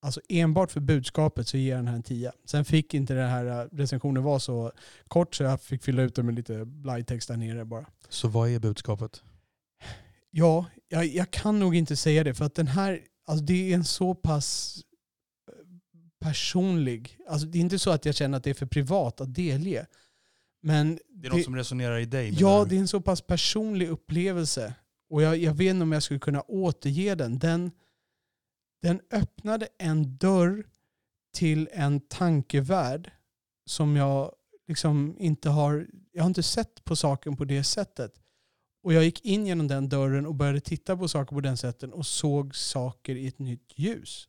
[0.03, 2.33] Alltså enbart för budskapet så ger den här en 10.
[2.45, 4.73] Sen fick inte den här eh, recensionen vara så
[5.09, 7.87] kort så jag fick fylla ut det med lite blajtext där nere bara.
[8.09, 9.23] Så vad är budskapet?
[10.31, 13.75] Ja, jag, jag kan nog inte säga det för att den här, alltså det är
[13.75, 14.79] en så pass
[15.49, 15.55] eh,
[16.21, 19.35] personlig, alltså det är inte så att jag känner att det är för privat att
[19.35, 19.87] delge.
[20.63, 22.37] Men Det är något som resonerar i dig?
[22.39, 24.75] Ja, det är en så pass personlig upplevelse.
[25.13, 27.39] Och jag, jag vet inte om jag skulle kunna återge den.
[27.39, 27.71] den.
[28.83, 30.67] Den öppnade en dörr
[31.35, 33.11] till en tankevärld
[33.67, 34.33] som jag
[34.69, 38.15] liksom inte har, jag har inte sett på saken på det sättet.
[38.83, 41.93] Och jag gick in genom den dörren och började titta på saker på den sätten
[41.93, 44.29] och såg saker i ett nytt ljus.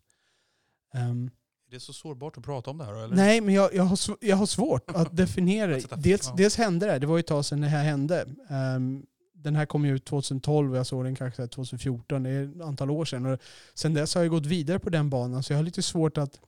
[0.94, 1.30] Är
[1.72, 3.04] det så sårbart att prata om det här?
[3.04, 3.16] Eller?
[3.16, 5.96] Nej, men jag, jag, har, jag har svårt att definiera det.
[5.96, 8.28] Dels, dels hände det, det var ju ett tag sedan det här hände.
[8.50, 9.06] Ehm,
[9.44, 12.24] den här kom ju ut 2012 och jag såg den kanske 2014.
[12.24, 13.26] Det är ett antal år sedan.
[13.26, 13.40] Och
[13.74, 16.40] sen dess har jag gått vidare på den banan så jag har lite svårt att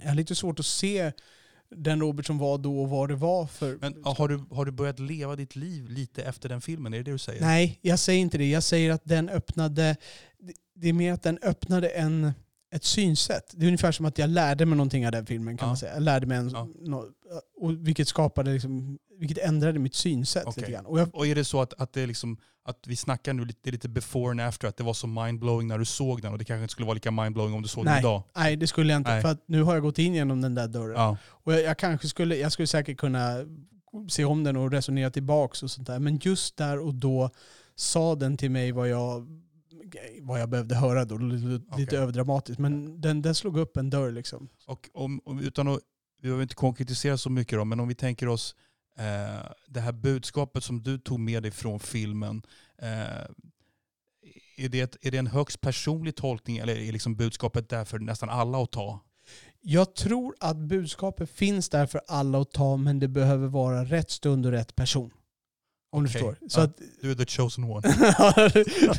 [0.00, 1.12] jag har lite svårt att se
[1.70, 3.78] den Robert som var då och vad det var för...
[3.80, 6.94] Men har, du, har du börjat leva ditt liv lite efter den filmen?
[6.94, 7.40] Är det det du säger?
[7.40, 8.50] Nej, jag säger inte det.
[8.50, 9.96] Jag säger att den öppnade...
[10.74, 12.32] Det är mer att den öppnade en,
[12.74, 13.52] ett synsätt.
[13.56, 15.70] Det är ungefär som att jag lärde mig någonting av den filmen kan Ja.
[15.70, 15.94] man säga.
[15.94, 16.68] Jag lärde mig en, Ja.
[16.80, 17.08] nå-
[17.60, 20.60] och vilket skapade liksom, vilket ändrade mitt synsätt Okej.
[20.60, 20.86] lite grann.
[20.86, 23.44] Och jag, Och är det så att, att, det är liksom, att vi snackar nu
[23.44, 26.38] lite, lite before and after, att det var så mindblowing när du såg den och
[26.38, 28.00] det kanske inte skulle vara lika mindblowing om du såg den Nej.
[28.00, 28.22] idag?
[28.36, 29.10] nej, det skulle jag inte.
[29.10, 29.22] Nej.
[29.22, 30.96] För att nu har jag gått in genom den där dörren.
[30.96, 31.16] Ja.
[31.26, 33.44] Och jag, jag kanske skulle, jag skulle säkert kunna
[34.08, 35.98] se om den och resonera tillbaks och sånt där.
[35.98, 37.30] Men just där och då
[37.74, 39.26] sa den till mig vad jag,
[40.20, 41.18] vad jag behövde höra då.
[41.18, 41.98] Lite, lite Okej.
[41.98, 42.58] överdramatiskt.
[42.58, 44.48] Men den, den slog upp en dörr liksom.
[44.66, 45.80] Och om, om, utan att,
[46.20, 48.54] vi behöver inte konkretisera så mycket då, men om vi tänker oss
[48.98, 52.42] eh, det här budskapet som du tog med dig från filmen.
[52.82, 53.26] Eh,
[54.58, 57.98] är, det ett, är det en högst personlig tolkning eller är liksom budskapet där för
[57.98, 59.00] nästan alla att ta?
[59.60, 64.10] Jag tror att budskapet finns där för alla att ta men det behöver vara rätt
[64.10, 65.10] stund och rätt person.
[65.90, 66.20] Om du Okej.
[66.20, 66.48] förstår.
[66.48, 66.64] Så Ja.
[66.64, 67.82] att, Du är the chosen one.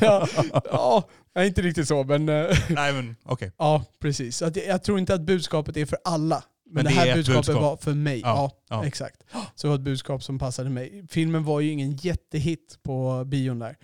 [0.00, 3.52] ja, ja, inte riktigt så men eh, Nej men okej.
[3.58, 4.42] ja, precis.
[4.42, 6.44] Att jag, jag tror inte att budskapet är för alla.
[6.70, 7.62] Men, Men det, det här budskapet budskap.
[7.62, 8.20] var för mig.
[8.20, 8.86] Ja, Ja, ja.
[8.86, 9.24] exakt.
[9.54, 11.06] Så det var ett budskap som passade mig.
[11.10, 13.76] Filmen var ju ingen jättehit på bion där.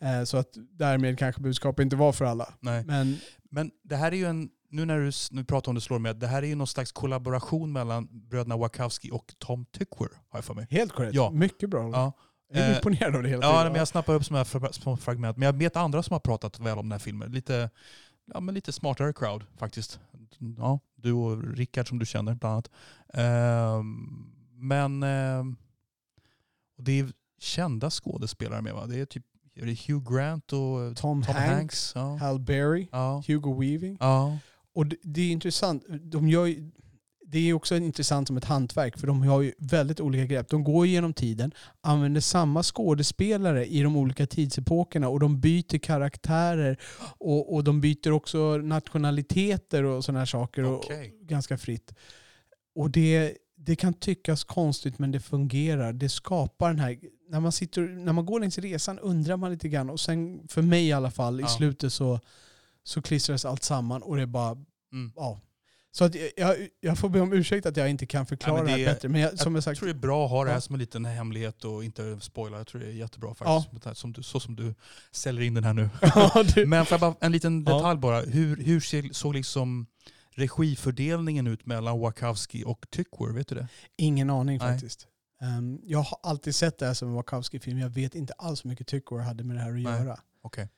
[0.00, 2.54] Eh, Så att därmed kanske budskapet inte var för alla.
[2.60, 2.84] Nej.
[2.84, 3.16] Men
[3.50, 6.14] Men det här är ju en, nu när du nu pratar om det slår mig,
[6.14, 10.44] det här är ju någon slags kollaboration mellan bröderna Wachowski och Tom Tykwer, har jag
[10.44, 10.66] för mig.
[10.70, 11.14] helt korrekt.
[11.14, 11.30] Ja.
[11.30, 11.90] Mycket bra.
[11.92, 12.12] Ja,
[12.52, 13.72] Jag är Eh, imponerad av det hela ja tiden.
[13.72, 15.36] men jag snappar upp sådana här fragment.
[15.36, 17.32] Men jag vet andra som har pratat väl om den här filmen.
[17.32, 17.70] Lite,
[18.34, 20.00] ja, men lite smartare crowd faktiskt.
[20.58, 22.70] Ja, du och Rickard som du känner bland annat.
[23.14, 25.56] Ehm, men ehm,
[26.76, 28.86] och det är kända skådespelare med va?
[28.86, 31.92] Det är typ är det Hugh Grant och Tom, Tom Hanks, Hanks.
[31.94, 32.16] Ja.
[32.16, 33.22] Hal Berry, Ja.
[33.26, 33.96] Hugo Weaving.
[34.00, 34.38] ja.
[34.74, 35.84] Och det, det är intressant.
[36.02, 36.70] De gör,
[37.32, 40.48] det är också intressant som ett hantverk för de har ju väldigt olika grepp.
[40.48, 46.80] De går genom tiden, använder samma skådespelare i de olika tidsepokerna och de byter karaktärer
[47.18, 51.14] och, och de byter också nationaliteter och sådana här saker och, Okej.
[51.22, 51.94] ganska fritt.
[52.74, 55.92] Och det, det kan tyckas konstigt men det fungerar.
[55.92, 56.98] Det skapar den här...
[57.28, 60.62] När man, sitter, när man går längs resan undrar man lite grann och sen för
[60.62, 61.48] mig i alla fall i Ja.
[61.48, 62.20] slutet så,
[62.84, 64.56] så klistras allt samman och det är bara
[64.92, 65.12] Mm.
[65.16, 65.40] ja.
[65.94, 68.72] Så att jag- jag, får be om ursäkt att jag inte kan förklara Ja, men
[68.72, 69.08] det det här är- bättre.
[69.08, 70.60] Men jag, som jag Jag sagt, tror det är bra att ha det här Ja.
[70.60, 72.56] som en liten hemlighet och inte spoila.
[72.58, 73.62] Jag tror det är jättebra Ja.
[73.62, 73.84] faktiskt.
[73.84, 74.74] här Som du, så som du
[75.12, 75.90] säljer in den här nu.
[76.00, 77.74] Ja, Men jag bara, en liten Ja.
[77.76, 78.20] detalj bara.
[78.20, 79.86] Hur, hur ser, såg liksom
[80.30, 83.32] regifördelningen ut mellan Wachowski och Tykwer?
[83.32, 83.68] Vet du det?
[83.96, 84.68] ingen aning Nej.
[84.72, 85.06] faktiskt.
[85.42, 87.78] Ehm, jag har alltid sett det här som en Wachowski-film.
[87.78, 90.02] Jag vet inte alls hur mycket Tykwer hade med det här att Nej.
[90.04, 90.20] göra.
[90.42, 90.68] Okej.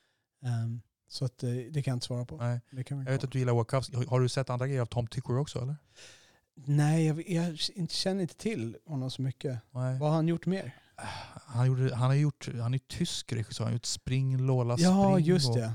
[0.44, 0.80] Ehm,
[1.14, 2.36] så att, eh, det kan jag inte svara på.
[2.36, 2.60] Nej.
[2.70, 3.96] Det kan Jag vet att du gillar Wachowski.
[4.08, 5.76] Har- du sett andra grejer av Tom Tykwer också eller?
[6.54, 7.58] Nej, jag, jag
[7.90, 9.58] känner inte till honom så mycket.
[9.70, 9.98] Nej.
[9.98, 10.76] Vad har han gjort mer?
[11.46, 13.64] Han, gjorde, han, har gjort, han är tysk regissör.
[13.64, 14.90] Han har gjort Spring, Lola, Spring.
[14.90, 15.72] Ja, just och, det.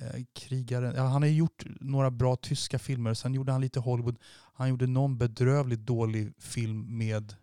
[0.00, 0.94] eh, Krigaren.
[0.96, 3.14] Ja, han har gjort några bra tyska filmer.
[3.14, 4.16] Sen gjorde han lite Hollywood.
[4.54, 7.34] Han gjorde någon bedrövligt dålig film med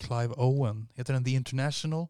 [0.00, 0.88] Clive Owen.
[0.94, 2.06] Heter den The International?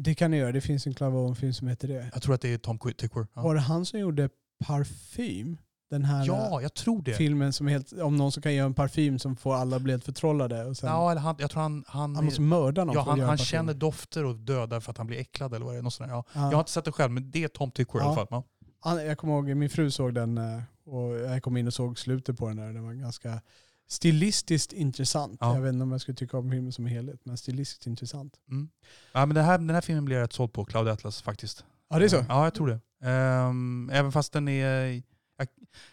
[0.00, 0.52] Det kan ni göra.
[0.52, 2.10] Det finns en Clive Owen-film som heter det.
[2.12, 3.26] Jag tror att det är Tom Tykwer.
[3.34, 3.42] Ja.
[3.42, 4.28] Var det han som gjorde
[4.64, 5.58] Parfym?
[5.90, 7.12] Den här ja, jag tror det.
[7.14, 9.92] filmen som helt, om någon som kan göra en parfym som får alla att bli
[9.92, 10.64] helt förtrollade.
[10.64, 11.84] Och sen, Ja, eller han, jag tror han...
[11.86, 13.44] Han, han måste mörda någon ja, för att han, göra han parfym.
[13.46, 15.82] känner dofter och dödar för att han blir äcklad eller vad det är.
[15.82, 16.10] Något sånt.
[16.10, 16.24] Ja.
[16.34, 16.40] Ja.
[16.40, 18.26] Jag har inte sett det själv, men det är Tom Tykwer i alla Ja.
[18.26, 18.42] fall.
[18.84, 19.02] Ja.
[19.02, 22.36] Jag kommer ihåg, min fru såg den eh, och jag kom in och såg slutet
[22.38, 22.72] på den där.
[22.72, 23.40] Den var ganska
[23.88, 25.38] stilistiskt intressant.
[25.40, 25.54] Ja.
[25.54, 28.34] Jag vet inte om jag skulle tycka om filmen som helhet, men stilistiskt intressant.
[28.50, 28.68] Mm.
[29.12, 31.64] ja men den, här, den här filmen blir jag rätt såld på, Cloud Atlas faktiskt.
[31.90, 32.24] Ja, det är så?
[32.28, 33.08] Ja, jag tror det.
[33.08, 35.02] Ehm, även fast den är...
[35.38, 35.48] Jag,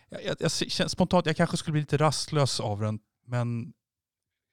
[0.09, 3.73] jag, jag, jag spontant, jag kanske skulle bli lite rastlös av den, men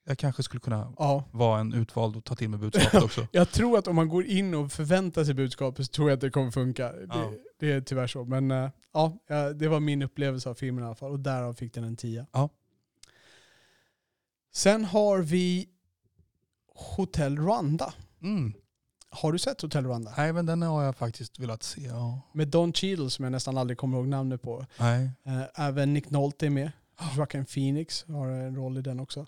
[0.04, 1.24] jag kanske skulle kunna Ja.
[1.30, 3.26] vara en utvald och ta till mig budskapet också.
[3.32, 6.20] Jag tror att om man går in och förväntar sig budskapet så tror jag att
[6.20, 6.92] det kommer funka.
[7.08, 7.16] Ja.
[7.16, 8.24] Det, det är tyvärr så.
[8.24, 11.10] Men eh, ja, ja, det var min upplevelse av filmen i alla fall.
[11.10, 12.26] Och därav fick den en tia.
[12.32, 12.48] Ja.
[14.52, 15.68] Sen har vi
[16.74, 17.94] Hotel Rwanda.
[18.22, 18.52] Mm.
[19.10, 20.14] Har du sett Hotel Rwanda?
[20.16, 21.82] Nej, men den har jag faktiskt velat se.
[21.82, 22.20] Ja.
[22.32, 24.66] Med Don Cheadle som jag nästan aldrig kommer ihåg namnet på.
[24.80, 25.10] Nej.
[25.24, 26.72] Eh, Även Nick Nolte är med.
[27.16, 29.26] Joaquin Phoenix har en roll i den också.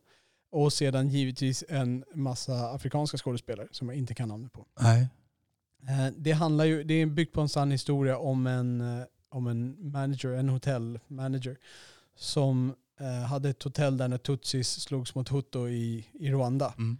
[0.50, 4.66] Och sedan givetvis en massa afrikanska skådespelare som jag inte kan namnet på.
[4.80, 5.08] Nej.
[5.88, 9.46] Eh, Det handlar ju, det är byggt på en sann historia om en, eh, om
[9.46, 11.56] en manager, en hotellmanager
[12.16, 12.74] som
[13.28, 16.74] hade ett hotell där när Tutsis slogs mot Hutu i, i Rwanda.
[16.78, 16.98] Mm.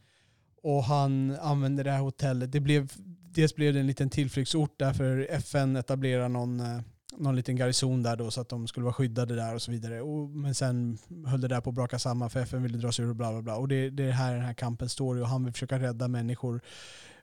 [0.63, 2.53] Och han använde det här hotellet.
[2.53, 2.93] Det blev,
[3.35, 6.81] dels blev det en liten tillflyktsort därför FN etablerar någon, eh,
[7.17, 10.01] någon liten garnison där då så att de skulle vara skyddade där och så vidare.
[10.01, 13.05] Och, men sen höll det där på att braka samman för FN ville dra sig
[13.05, 13.57] ur och bla bla bla.
[13.57, 16.61] Och det, det är här den här kampen står och han vill försöka rädda människor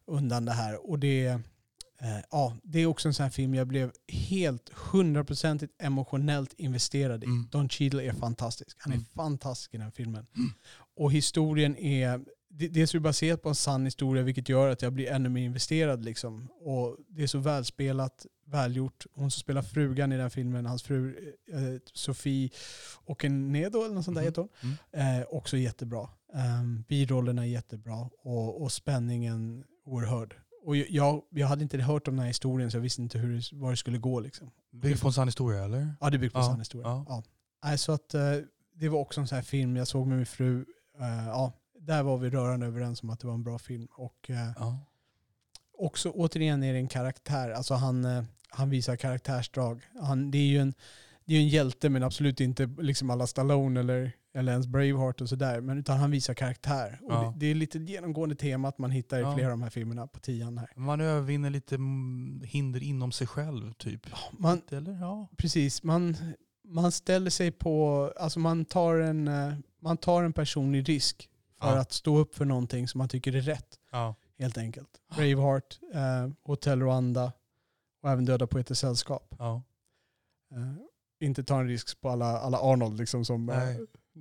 [0.05, 0.89] undan det här.
[0.89, 1.39] Och det, eh,
[2.31, 7.25] ja, det är också en sån här film jag blev helt hundraprocentigt emotionellt investerad i.
[7.25, 7.47] Mm.
[7.51, 8.77] Don Cheadle är fantastisk.
[8.79, 9.05] Han är Mm.
[9.15, 10.27] fantastisk i den här filmen.
[10.37, 10.49] Mm.
[10.95, 14.93] Och historien är, det- dels är baserat på en sann historia vilket gör att jag
[14.93, 16.05] blir ännu mer investerad.
[16.05, 16.47] Liksom.
[16.61, 19.05] Och det är så välspelat, välgjort.
[19.13, 22.49] Hon som spelar frugan i den filmen, hans fru eh, Sofie
[23.05, 24.27] Okenedo eller något sånt där Mhm.
[24.27, 24.71] heter hon.
[25.19, 26.09] Eh, också jättebra.
[26.33, 30.35] Um, birollerna är jättebra och, och spänningen oerhörd.
[30.69, 33.35] Och jag, jag hade inte hört om den här historien så jag visste inte hur
[33.35, 34.19] det, var det skulle gå.
[34.19, 34.51] Liksom.
[34.71, 35.95] Byggt på en sann historia eller?
[36.01, 36.87] Ja, det bygger på Ja, sann historia.
[36.87, 37.05] ja.
[37.09, 37.23] Ja.
[37.63, 38.21] Nej, så att, eh,
[38.75, 40.65] det var också en sån här film jag såg med min fru.
[40.99, 43.87] Eh, ja, där var vi rörande överens om att det var en bra film.
[43.91, 44.79] Och eh, Ja.
[45.77, 47.49] också återigen är det en karaktär.
[47.51, 49.81] Alltså han, han visar karaktärsdrag.
[50.01, 50.73] Han, det är ju en,
[51.25, 55.29] det är en hjälte men absolut inte liksom alla Stallone eller, eller ens Braveheart och
[55.29, 55.61] sådär.
[55.61, 56.99] Men utan han visar karaktär.
[57.03, 57.33] Och Ja.
[57.33, 59.33] det, det är lite genomgående tema att man hittar i Ja.
[59.35, 60.69] flera av de här filmerna på tian här.
[60.75, 61.75] Man övervinner lite
[62.47, 64.07] hinder inom sig själv typ.
[64.31, 65.27] Man, Eller ja.
[65.37, 66.15] precis, man,
[66.63, 71.29] man ställer sig på, alltså man tar en, eh, man tar en personlig risk
[71.61, 71.79] för Ja.
[71.81, 73.79] att stå upp för någonting som man tycker är rätt.
[74.39, 74.89] Helt enkelt.
[75.15, 77.31] Braveheart, eh, Hotel Rwanda
[78.03, 79.35] och även Döda poeters sällskap.
[80.51, 83.55] Eh, inte ta en risk på alla, alla Arnold liksom som eh,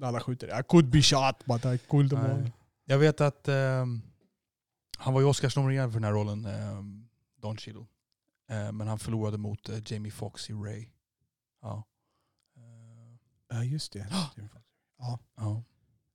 [0.00, 0.08] Nej.
[0.08, 0.60] alla skjuter.
[0.60, 2.50] I could be shot but I could them all.
[2.84, 4.02] Jag vet att ehm,
[4.98, 7.86] han var ju Oscarsnominerad för den här rollen, ehm, Don Cheadle.
[8.50, 10.86] Eh, men han förlorade mot eh, Jamie Foxx i Ray.
[11.62, 11.84] Ja.
[12.56, 13.16] Eh,
[13.56, 14.06] Ja just det.
[14.10, 14.30] Ja.
[14.98, 15.18] Ja.
[15.36, 15.62] ja.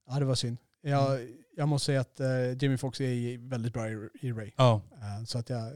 [0.08, 0.58] ja det var synd.
[0.82, 2.20] Jag, jag måste säga att
[2.62, 4.52] Jamie Foxx är väldigt bra i, i Ray.
[4.56, 4.82] Ja.
[5.26, 5.74] Så att jag,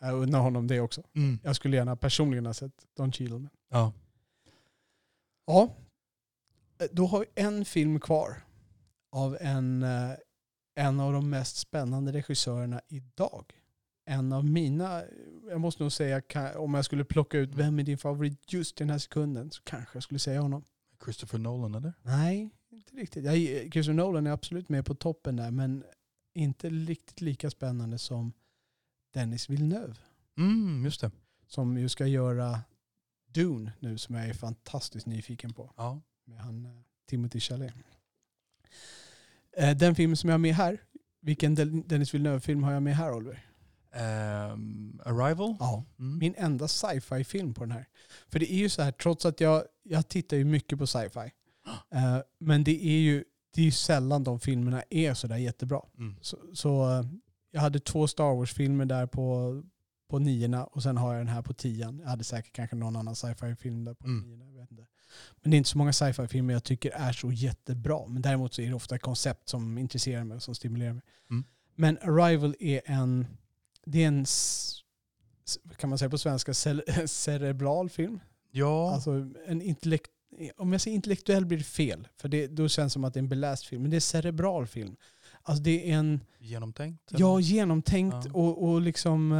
[0.00, 1.02] jag undrar honom det också.
[1.14, 1.38] Mm.
[1.42, 3.48] Jag skulle gärna personligen ha sett Don Cheadle.
[3.68, 3.92] ja.
[5.46, 5.74] Ja,
[6.78, 8.42] Eh, då har vi en film kvar
[9.12, 10.10] av en, eh,
[10.74, 13.52] en av de mest spännande regissörerna idag.
[14.06, 15.02] En av mina,
[15.48, 16.22] jag måste nog säga,
[16.56, 19.62] om jag skulle plocka ut vem är din favorit just i den här sekunden så
[19.62, 20.64] kanske jag skulle säga honom.
[21.04, 21.92] Christopher Nolan eller?
[22.02, 23.24] Nej, inte riktigt.
[23.24, 23.36] Jag,
[23.72, 25.84] Christopher Nolan är absolut med på toppen där, men
[26.34, 28.32] inte riktigt lika spännande som
[29.14, 29.94] Dennis Villeneuve.
[30.38, 31.10] Mm, just det.
[31.46, 32.60] Som ju ska göra
[33.28, 35.72] Dune nu, som jag är fantastiskt nyfiken på.
[35.76, 36.00] Ja.
[36.24, 36.72] Med han eh,
[37.08, 37.74] Timothy Chalamet.
[39.56, 40.78] Eh, Den filmen som jag har med här,
[41.20, 41.54] vilken
[41.88, 43.46] Dennis Villeneuve-film har jag med här Oliver?
[43.92, 45.56] Ehm, Arrival?
[45.60, 45.84] Ja.
[45.98, 46.18] Mm.
[46.18, 47.88] Min enda sci-fi-film på den här.
[48.28, 51.32] För det är ju så här, trots att jag, jag tittar ju mycket på sci-fi,
[51.94, 55.80] eh, men det är ju det är ju sällan de filmerna är så där jättebra.
[55.98, 56.16] Mm.
[56.20, 57.04] Så, så
[57.50, 59.62] jag hade två Star Wars-filmer där på,
[60.10, 61.98] på niorna och sen har jag den här på tian.
[61.98, 64.20] Jag hade säkert kanske någon annan sci-fi-film där på Mm.
[64.28, 64.44] niorna.
[64.50, 64.86] Jag vet inte.
[65.42, 68.06] Men det är inte så många sci-fi-filmer jag tycker är så jättebra.
[68.08, 71.02] Men däremot så är det ofta koncept som intresserar mig och som stimulerar mig.
[71.30, 71.44] Mm.
[71.76, 73.26] Men Arrival är en,
[73.84, 74.26] det är en,
[75.76, 78.20] kan man säga på svenska, cere- cerebral film.
[78.50, 78.92] Ja.
[78.94, 79.10] Alltså
[79.46, 80.10] en intellekt,
[80.56, 82.08] om jag säger intellektuell blir det fel.
[82.16, 83.82] För det, då känns det som att det är en beläst film.
[83.82, 84.96] Men det är cerebral film.
[85.42, 87.10] Alltså det är en, Genomtänkt?
[87.12, 87.20] eller?
[87.20, 88.32] Ja, genomtänkt Ja.
[88.32, 89.32] och, och liksom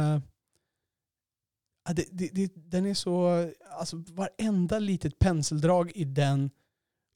[1.85, 3.45] ja, det, det, det, den är så...
[3.79, 6.49] Alltså varenda litet penseldrag i den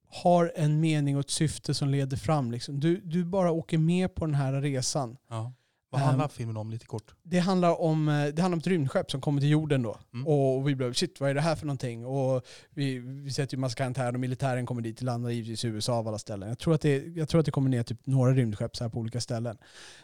[0.10, 2.52] har en mening och ett syfte som leder fram.
[2.52, 2.80] Liksom.
[2.80, 5.18] Du, du bara åker med på den här resan.
[5.30, 5.54] ja.
[5.92, 7.14] Vad handlar Ehm, filmen om lite kort?
[7.24, 9.98] Det handlar om, eh, det handlar om ett rymdskepp som kommer till jorden då.
[10.14, 10.28] Mm.
[10.28, 12.06] Och vi blev shit vad är det här för någonting?
[12.06, 15.68] Och vi, vi sätter ju massa karantäner och militären kommer dit, till landar givetvis i
[15.68, 16.50] USA av alla ställen.
[16.50, 18.90] Jag tror att det, jag tror att det kommer ner typ några rymdskepp så här
[18.92, 19.58] på olika ställen.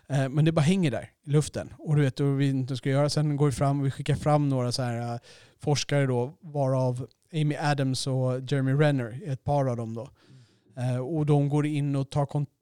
[0.08, 1.74] Eh, men det bara hänger där i luften.
[1.78, 4.16] Och du vet, och vi inte ska göra, sen går vi fram och vi skickar
[4.16, 5.20] fram några så här eh,
[5.60, 10.10] forskare då, varav Amy Adams och Jeremy Renner är ett par av dem då.
[10.78, 12.55] Eh, och de går in och tar kontakt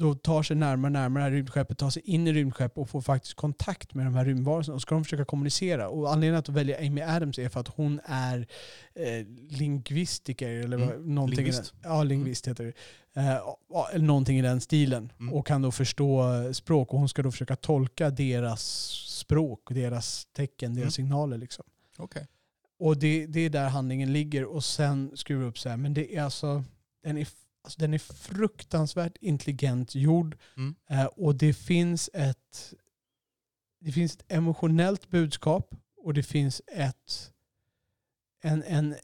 [0.00, 3.00] då tar sig närmare närmare det här rymdskeppet, tar sig in i rymdskeppet och får
[3.00, 4.74] faktiskt kontakt med de här rymdvarelserna.
[4.74, 5.88] Och ska de försöka kommunicera.
[5.88, 8.46] Och anledningen att välja Amy Adams är för att hon är
[8.94, 11.14] eh, lingvistiker eller Mm.
[11.14, 11.74] någonting Lingvist.
[11.82, 12.72] den, Ja, lingvist heter det.
[13.20, 13.36] Eh,
[13.94, 15.12] eller någonting i den stilen.
[15.20, 15.34] Mm.
[15.34, 16.92] Och kan då förstå eh, språk.
[16.92, 18.62] Och hon ska då försöka tolka deras
[19.06, 20.90] språk, deras tecken, deras Mm.
[20.90, 21.38] signaler.
[21.38, 21.64] Liksom.
[21.98, 22.26] Okej.
[22.78, 24.44] Och det, det är där handlingen ligger.
[24.44, 25.76] Och sen skruva upp så här.
[25.76, 26.64] Men det är alltså,
[27.04, 27.28] den är,
[27.62, 30.36] alltså, den är fruktansvärt intelligent gjord.
[30.56, 30.74] Mm.
[30.90, 32.74] Eh, och det finns ett
[33.80, 37.32] det finns ett emotionellt budskap och det finns ett
[38.42, 38.96] en, en,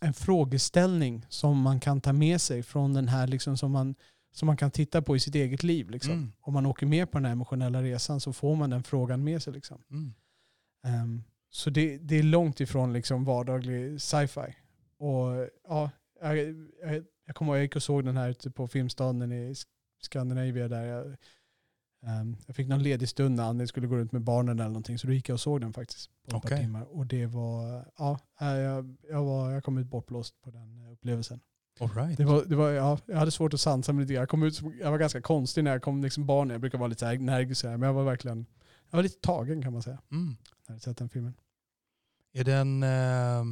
[0.00, 3.94] en frågeställning som man kan ta med sig från den här liksom som man
[4.32, 5.90] som man kan titta på i sitt eget liv.
[5.90, 6.12] Liksom.
[6.12, 6.32] Mm.
[6.40, 9.42] Om man åker med på den här emotionella resan så får man den frågan med
[9.42, 9.52] sig.
[9.52, 9.82] Liksom.
[9.90, 10.14] Mm.
[10.84, 14.54] Ehm, så det, det är långt ifrån liksom vardaglig sci-fi.
[14.98, 16.38] Och ja, jag,
[16.82, 19.66] jag, jag kommer ihåg jag gick och såg den här ute på Filmstaden i Sk-
[20.02, 21.06] Scandinavia där jag,
[22.06, 24.98] ehm, jag fick någon ledig stund när Annie skulle gå runt med barnen eller någonting.
[24.98, 26.58] Så då gick jag och såg den faktiskt på Okej.
[26.60, 26.82] timmar.
[26.82, 31.40] Och det var, ja, jag, jag, var, jag kom ut bortblåst på den eh, upplevelsen.
[31.80, 32.18] All right.
[32.18, 34.12] Det var, det var, ja, jag hade svårt att sansa mig lite.
[34.14, 36.50] Jag, kom ut, jag var ganska konstig när jag kom liksom barn.
[36.50, 38.46] Jag brukar vara lite energisk, men jag var verkligen
[38.90, 39.98] jag var lite tagen kan man säga.
[40.10, 40.36] Mm.
[40.68, 41.34] När jag sett den filmen.
[42.32, 42.82] Är den...
[42.82, 43.44] eh,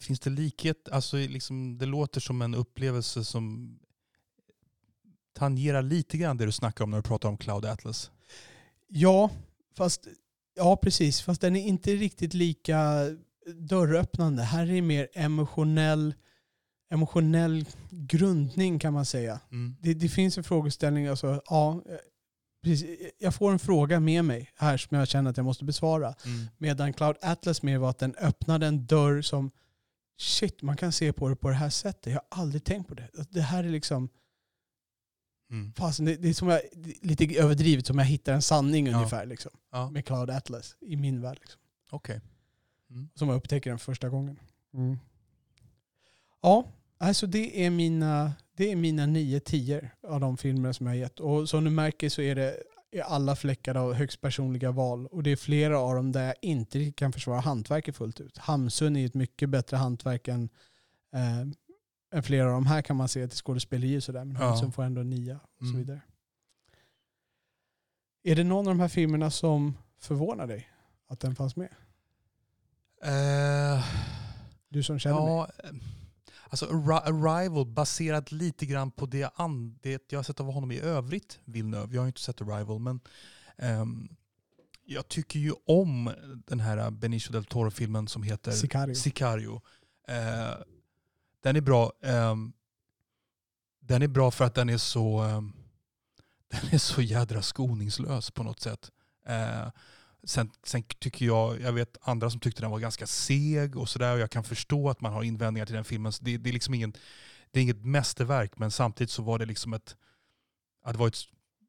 [0.00, 0.88] finns det likhet?
[0.88, 3.78] Alltså liksom, det låter som en upplevelse som
[5.32, 8.10] tangerar lite grann det du snackar om när du pratar om Cloud Atlas.
[8.88, 9.30] Ja,
[9.76, 10.06] fast,
[10.54, 11.22] ja precis.
[11.22, 13.06] Fast den är inte riktigt lika
[13.46, 14.42] dörröppnande.
[14.42, 16.14] Här är det mer emotionell,
[16.90, 19.40] emotionell grundning kan man säga.
[19.50, 19.76] Mm.
[19.80, 21.96] Det, det finns en frågeställning, alltså, ja, eh,
[22.62, 23.10] precis.
[23.18, 26.14] jag får en fråga med mig här som jag känner att jag måste besvara.
[26.24, 26.46] Mm.
[26.58, 29.50] Medan Cloud Atlas mer var att den öppnade en dörr som
[30.18, 32.12] shit, man kan se på det på det här sättet.
[32.12, 33.08] Jag har aldrig tänkt på det.
[33.30, 34.08] Det här är liksom,
[35.50, 35.72] Mm.
[35.72, 36.60] fasen, det, det är som jag,
[37.02, 38.96] lite överdrivet som jag hittar en sanning Ja.
[38.96, 39.26] ungefär.
[39.26, 41.38] Liksom, Ja, med Cloud Atlas i min värld.
[41.40, 41.60] Liksom.
[41.90, 42.20] okej.
[42.90, 43.08] Mm.
[43.14, 44.38] Som jag upptäcker den första gången.
[46.42, 46.64] Ja,
[46.98, 50.98] alltså det är mina, det är mina nio tior av de filmer som jag har
[50.98, 51.20] gett.
[51.20, 52.56] Och som du märker så är det
[53.04, 55.06] alla fläckar av högst personliga val.
[55.06, 58.38] Och det är flera av dem där jag inte kan försvara hantverket fullt ut.
[58.38, 60.48] Hamsun är ett mycket bättre hantverk än,
[61.14, 61.40] eh,
[62.14, 64.24] än flera av de här kan man se till skådespeleri och sådär.
[64.24, 64.46] Men Ja.
[64.48, 65.78] Hamsun får ändå nia och så Mm.
[65.78, 66.00] vidare.
[68.24, 70.68] Är det någon av de här filmerna som förvånar dig
[71.08, 71.68] att den fanns med?
[73.02, 73.84] Eh,
[74.68, 75.26] Du som känner mig.
[75.26, 75.70] ja, eh,
[76.52, 80.72] alltså Arri- Arrival baserat lite grann på det, an- det jag har sett av honom
[80.72, 81.94] i övrigt, Villeneuve.
[81.94, 83.00] Jag har inte sett Arrival, men
[83.58, 84.08] ehm,
[84.84, 86.12] jag tycker ju om
[86.46, 88.94] den här Benicio del Toro-filmen som heter Sicario.
[88.94, 89.60] Sicario.
[90.08, 90.54] Eh,
[91.42, 91.92] den är bra.
[92.02, 92.52] ehm,
[93.80, 95.52] den är bra för att den är så ehm,
[96.48, 98.90] den är så jädra skoningslös på något sätt.
[99.26, 99.68] Eh,
[100.24, 104.14] sen, sen tycker jag, jag vet andra som tyckte den var ganska seg och sådär
[104.14, 106.12] och jag kan förstå att man har invändningar till den filmen.
[106.20, 106.92] Det, det, är liksom ingen,
[107.50, 109.96] det är inget mästerverk men samtidigt så var det liksom ett,
[110.84, 111.18] ja, det var ett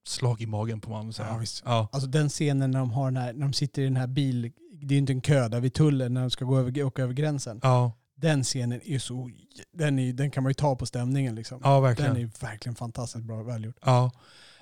[0.05, 1.13] slag i magen på man.
[1.17, 1.63] Ja, visst.
[1.65, 1.89] Ja.
[1.91, 4.51] Alltså den scenen när de, har här, när de sitter i den här bil,
[4.81, 7.03] det är ju inte en kö där vid tullen när de ska gå över, åka
[7.03, 7.59] över gränsen.
[7.63, 9.31] Ja, Den scenen är så,
[9.73, 11.61] den, är, den kan man ju ta på stämningen liksom.
[11.63, 12.13] ja, verkligen.
[12.13, 13.75] den är verkligen fantastiskt bra välgjord.
[13.81, 14.11] Ja.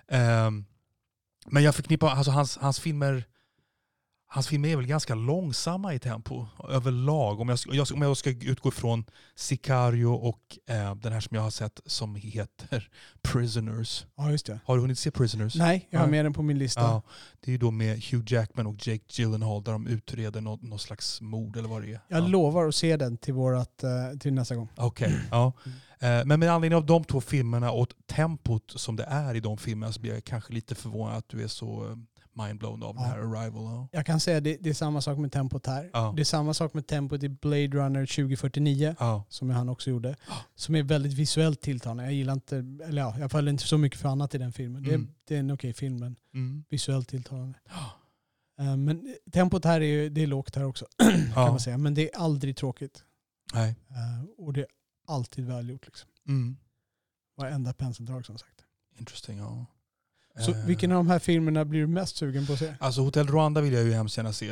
[0.07, 0.65] Ehm,
[1.45, 3.25] men jag förknippar, alltså hans, hans filmer
[4.33, 7.39] Hans filmer är väl ganska långsamma i tempo överlag.
[7.39, 9.05] Om jag, om jag ska utgå från
[9.35, 12.89] Sicario och eh, den här som jag har sett som heter
[13.21, 14.05] Prisoners.
[14.15, 14.59] Ja just det.
[14.65, 15.55] Har du hunnit se Prisoners?
[15.55, 16.81] Nej, jag har med den på min lista.
[16.81, 17.01] Ja,
[17.39, 20.81] det är ju då med Hugh Jackman och Jake Gyllenhaal där de utreder något, något
[20.81, 22.01] slags mord eller vad det är.
[22.07, 22.27] Jag ja.
[22.27, 24.67] lovar att se den till, vårat, eh, till nästa gång.
[24.75, 25.53] Okej, ja.
[25.99, 29.57] Eh, Men med anledning av de två filmerna och tempot som det är i de
[29.57, 31.95] filmerna så blir jag kanske lite förvånad att du är så eh,
[32.33, 33.09] mindblown av den Ja.
[33.09, 33.63] här Arrival.
[33.63, 33.87] Ja.
[33.91, 35.89] Jag kan säga det, det är samma sak med tempot här.
[35.93, 36.13] Ja.
[36.15, 38.95] Det är samma sak med tempot i Blade Runner 2049.
[38.99, 39.23] Ja.
[39.29, 40.15] som han också gjorde.
[40.55, 42.03] Som är väldigt visuellt tilltalande.
[42.03, 44.83] Jag gillar inte, eller ja, jag faller inte så mycket för annat i den filmen.
[44.83, 45.13] Det, är, Mm.
[45.27, 46.63] det är en okej film men Mm.
[46.69, 47.59] visuellt tilltalande.
[48.59, 50.85] Eh, Men tempot här är, det är lågt här också
[51.33, 51.77] kan man säga.
[51.77, 53.03] Men det är aldrig tråkigt.
[53.53, 53.69] Nej.
[53.89, 54.67] Eh, Och det är
[55.07, 55.85] alltid välgjort.
[55.85, 56.09] Liksom.
[56.27, 56.57] Mm.
[57.37, 58.61] Varenda penseldrag som sagt.
[58.99, 59.65] Interesting, ja.
[60.39, 62.73] Så Eh, vilken av de här filmerna blir du mest sugen på att se?
[62.79, 64.49] Alltså Hotel Rwanda vill jag ju hemskt gärna se.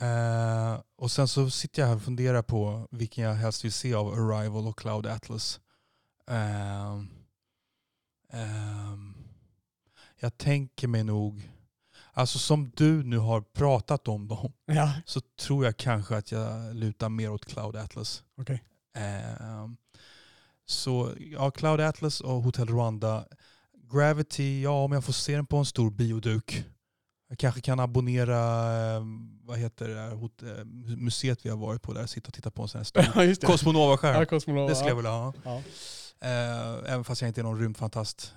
[0.00, 3.94] Eh, och sen så sitter jag här och funderar på vilken jag helst vill se
[3.94, 5.60] av Arrival och Cloud Atlas.
[6.30, 7.08] Ehm,
[8.32, 9.14] ehm,
[10.20, 11.50] jag tänker mig nog,
[12.12, 16.76] alltså som du nu har pratat om dem, Ja, så tror jag kanske att jag
[16.76, 18.22] lutar mer åt Cloud Atlas.
[18.36, 18.64] okej.
[18.94, 19.76] Ehm,
[20.66, 23.24] så ja, Cloud Atlas och Hotel Rwanda.
[23.92, 26.64] Gravity, ja om jag får se den på en stor bioduk.
[27.28, 28.38] Jag kanske kan abonnera,
[28.96, 29.02] eh,
[29.42, 30.12] vad heter det, där,
[30.58, 30.64] eh,
[30.96, 33.46] museet vi har varit på där, sitta och titta på en sån här stor.
[33.46, 34.14] Cosmonova-skärm.
[34.18, 34.68] Ja, Cosmonova.
[34.68, 35.32] det skulle jag ja.
[35.34, 35.62] vilja ha.
[36.20, 36.28] Ja.
[36.28, 38.34] Eh, även fast jag inte är någon rymdfantast.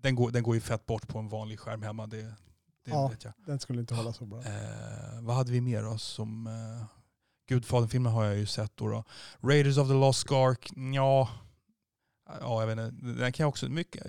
[0.00, 2.34] Den, går, den går ju fett bort på en vanlig skärm hemma, det, det
[2.84, 3.08] Ja.
[3.08, 3.32] vet jag.
[3.46, 4.42] Den skulle inte hålla så bra.
[5.20, 5.98] Vad hade vi mer då?
[5.98, 6.48] Som,
[7.48, 9.04] Gudfadern-filmen har jag ju sett då, då.
[9.42, 11.28] Raiders of the Lost Ark, ja.
[12.40, 13.06] Ja, jag vet inte.
[13.06, 14.06] Den kan jag också, mycket,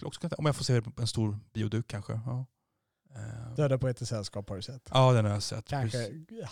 [0.00, 2.12] jag också om jag får se det på en stor bioduk kanske.
[2.26, 2.46] Ja,
[3.14, 4.88] Eh, Döda på ett sällskap har du sett.
[4.92, 5.68] ja den har jag sett.
[5.68, 5.98] Kanske,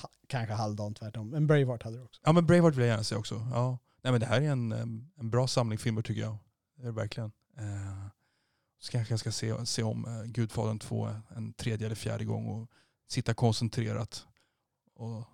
[0.03, 1.31] ha- kanske halvdant tvärtom.
[1.31, 2.21] Men Braveheart hade du också.
[2.25, 3.35] Ja men Braveheart vill jag gärna se också.
[3.53, 3.79] Ja.
[4.03, 6.37] nej men det här är en, em, en bra samling filmer tycker jag.
[6.77, 7.33] Det är det verkligen.
[7.57, 8.07] Eh,
[8.79, 12.47] så kanske jag ska se, se om eh, Gudfadern 2 en tredje eller fjärde gång
[12.47, 12.71] och
[13.09, 14.27] sitta koncentrerat
[14.95, 15.25] och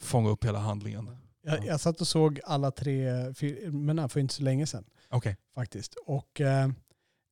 [0.00, 1.16] fånga upp hela handlingen.
[1.44, 4.84] Jag, jag satt och såg alla tre filmerna för inte så länge sedan.
[5.10, 5.36] Okej.
[5.54, 5.94] faktiskt.
[6.06, 6.68] Och eh,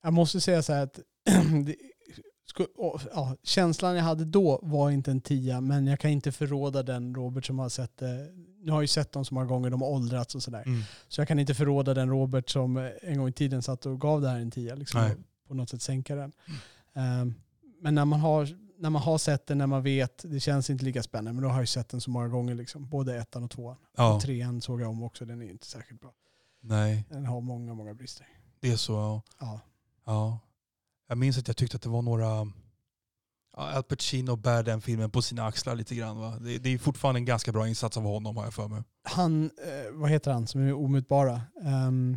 [0.03, 1.01] jag måste säga så här att
[1.67, 1.77] det,
[2.77, 6.83] och, ja, känslan jag hade då var inte en tia, men jag kan inte förråda
[6.83, 8.29] den Robert som har sett det.
[8.63, 10.63] Nu har jag ju sett dem så många gånger, de har åldrats och sådär.
[10.67, 10.83] Mm.
[11.09, 14.01] Så jag kan inte förråda den Robert som eh, en gång i tiden satt och
[14.01, 14.75] gav det här en tia.
[14.75, 15.11] Liksom,
[15.49, 16.33] på något sätt sänka den.
[16.95, 17.25] Eh,
[17.81, 18.49] men när man, har,
[18.83, 21.49] när man har sett den, när man vet, det känns inte lika spännande, men då
[21.49, 22.55] har jag sett den så många gånger.
[22.55, 23.77] Liksom, både ettan och tvåan.
[23.97, 26.13] Ja, Och trean såg jag om också, den är inte särskilt bra.
[26.61, 28.27] nej, Den har många, många brister.
[28.61, 28.93] det är så.
[28.93, 29.23] ja.
[29.41, 29.61] Ja.
[30.05, 30.39] Ja.
[31.09, 32.25] Jag minns att jag tyckte att det var några...
[33.57, 36.19] Ja, Al Pacino bär den filmen på sina axlar lite grann.
[36.19, 36.39] Va?
[36.41, 38.83] Det, det är fortfarande en ganska bra insats av honom har jag för mig.
[39.05, 41.41] han, eh, vad heter han som är omutbara?
[41.63, 42.17] Ehm,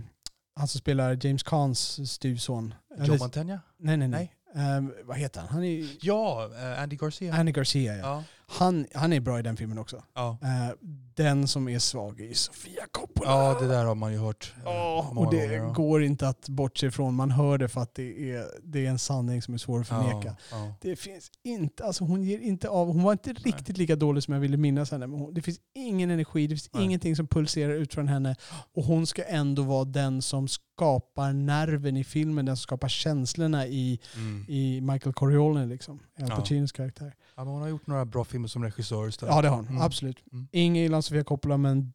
[0.55, 2.73] han som spelar James Cans styvson.
[2.97, 3.61] Joe Mantegna?
[3.77, 4.33] nej, nej, nej.
[4.55, 5.49] Ehm, vad heter han?
[5.49, 7.33] Han är Ja, eh, Andy Garcia.
[7.33, 7.95] Andy Garcia.
[7.97, 8.03] Ja.
[8.03, 8.23] Ja.
[8.47, 10.03] Han, han är bra i den filmen också.
[10.15, 10.37] Ja.
[10.41, 10.75] Eh,
[11.15, 13.29] den som är svag är Sofia Coppola.
[13.31, 15.53] ja, det där har man ju hört eh, Åh, många och det gånger.
[15.57, 15.71] ja.
[15.73, 17.13] går inte att bortse ifrån.
[17.15, 19.87] Man hör det för att det är, det är en sanning som är svår att
[19.87, 20.35] förneka.
[20.51, 20.73] Ja, ja.
[20.81, 22.87] Det finns inte, alltså hon ger inte av.
[22.87, 25.07] Hon var inte riktigt lika dålig som jag ville minnas henne.
[25.07, 26.83] Men hon, det finns ingen energi, det finns Nej.
[26.83, 28.35] ingenting som pulserar ut från henne.
[28.73, 33.67] Och hon ska ändå vara den som skapar nerven i filmen, den som skapar känslorna
[33.67, 34.45] i, Mm.
[34.47, 35.99] i Michael Corleone, liksom.
[36.19, 36.35] Al Ja.
[36.35, 37.13] Pacinos karaktär.
[37.35, 39.35] ja, men hon har gjort några bra filmer som regissör istället.
[39.35, 39.81] Ja det har hon, Mm.
[39.81, 40.23] absolut.
[40.31, 40.47] Mm.
[40.51, 41.93] Ingen gillar Sofia Coppola men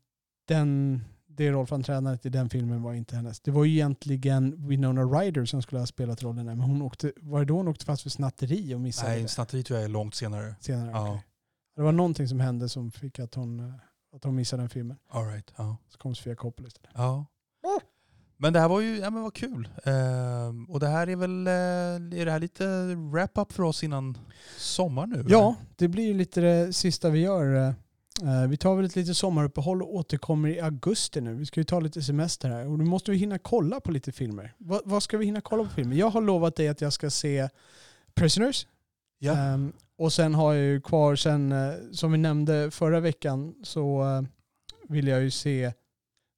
[0.48, 3.40] den, det rollframträdandet i den filmen var inte hennes.
[3.40, 7.12] Det var ju egentligen Winona Ryder som skulle ha spelat rollen där, men hon åkte,
[7.16, 9.84] var det då hon åkte fast för snatteri och missade Nej, det snatteri tror jag
[9.84, 10.54] är långt senare.
[10.60, 10.90] senare?
[10.90, 11.08] Ja.
[11.10, 11.26] Okej.
[11.76, 13.74] Det var någonting som hände som fick att hon, eh,
[14.16, 14.96] att hon missade den filmen.
[15.08, 15.52] All right.
[15.56, 15.76] ja.
[15.88, 16.90] Så kom Sofia Coppola istället.
[16.94, 17.26] Ja.
[18.42, 19.68] Men det här var ju, ja men vad kul.
[19.84, 22.66] Ehm, och det här är väl, eh, är det här lite
[23.12, 24.18] wrap-up för oss innan
[24.56, 25.24] sommar nu?
[25.28, 27.54] Ja, det blir ju lite det sista vi gör.
[27.56, 27.68] eh.
[28.42, 31.34] Eh, Vi tar väl ett litet sommaruppehåll och återkommer i augusti nu.
[31.34, 34.12] Vi ska ju ta lite semester här och då måste vi hinna kolla på lite
[34.12, 34.54] filmer.
[34.58, 35.96] Vad, vad ska vi hinna kolla på filmer?
[35.96, 37.48] Jag har lovat dig att jag ska se
[38.14, 38.66] Prisoners.
[39.18, 39.32] Ja.
[39.36, 44.02] Ehm, och sen har jag ju kvar, sen, eh, som vi nämnde förra veckan, så
[44.02, 44.22] eh,
[44.88, 45.72] vill jag ju se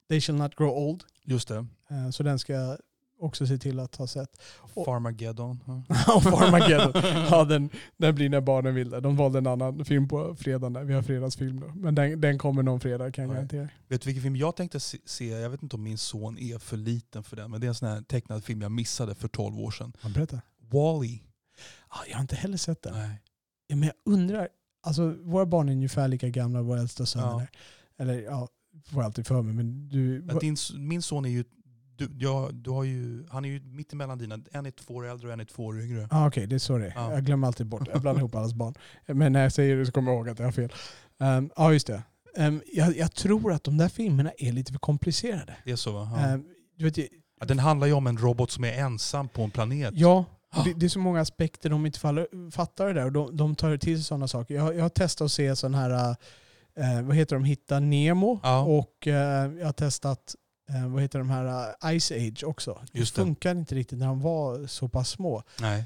[0.08, 1.04] They shall not grow old.
[1.24, 1.66] Just det.
[1.90, 2.78] Eh, så den ska jag
[3.20, 4.30] också se till att ha sett.
[4.74, 5.60] Och- Farmageddon.
[5.66, 5.82] Ja.
[6.20, 6.92] Farmageddon.
[7.30, 9.00] Ja, den, den blir när barnen vill det.
[9.00, 10.86] De valde en annan film på fredagen.
[10.86, 11.68] Vi har fredagsfilm då.
[11.74, 13.34] Men den, den kommer någon fredag kan jag Ja.
[13.34, 13.68] garantera.
[13.88, 15.24] Vet du vilken film jag tänkte se-?
[15.28, 17.50] Jag vet inte om min son är för liten för den.
[17.50, 19.92] Men det är en sån här tecknad film jag missade för 12 år sedan.
[20.02, 20.40] Ja, berätta.
[20.70, 21.20] Wall-E.
[21.90, 22.92] Ja, jag har inte heller sett den.
[22.94, 23.22] Nej.
[23.66, 24.48] Ja, men jag undrar,
[24.82, 27.48] alltså våra barn är ungefär lika gamla, våra äldsta söner.
[27.96, 28.04] Ja.
[28.04, 28.48] Eller ja,
[28.92, 29.54] får alltid för mig.
[29.54, 31.44] Men du, Men Din, min son är ju,
[31.96, 34.38] du, ja, du har ju, han är ju mitt emellan dina.
[34.52, 36.08] En är två år äldre och en är två år yngre.
[36.10, 36.92] Ah, Okej, det är så det är.
[36.96, 37.12] Ja.
[37.12, 38.74] Jag glömmer alltid bort Jag blandar ihop allas barn.
[39.06, 40.72] Men när jag säger det så kommer jag ihåg att jag har fel.
[41.18, 42.02] Um, ja, just det.
[42.36, 45.56] Ehm, jag, jag tror att de där filmerna är lite för komplicerade.
[45.64, 46.10] Det är så va?
[46.16, 46.20] Ja.
[46.20, 46.44] Ehm,
[46.76, 46.98] du vet,
[47.40, 49.90] Ja, den handlar ju om en robot som är ensam på en planet.
[49.96, 50.24] ja,
[50.56, 53.04] och det, det är så många aspekter de inte faller, fattar det där.
[53.04, 54.54] Och de, de tar till sig sådana saker.
[54.54, 56.16] Jag, har- jag har testat att se sån här,
[56.78, 58.40] eh, vad heter de, Hitta Nemo.
[58.42, 58.60] Ja.
[58.62, 60.34] Och eh, jag har testat,
[60.68, 62.82] eh, vad heter de här, eh, Ice Age också.
[62.92, 63.26] Just det det.
[63.26, 65.42] funkar inte riktigt när de var så pass små.
[65.60, 65.84] Nej.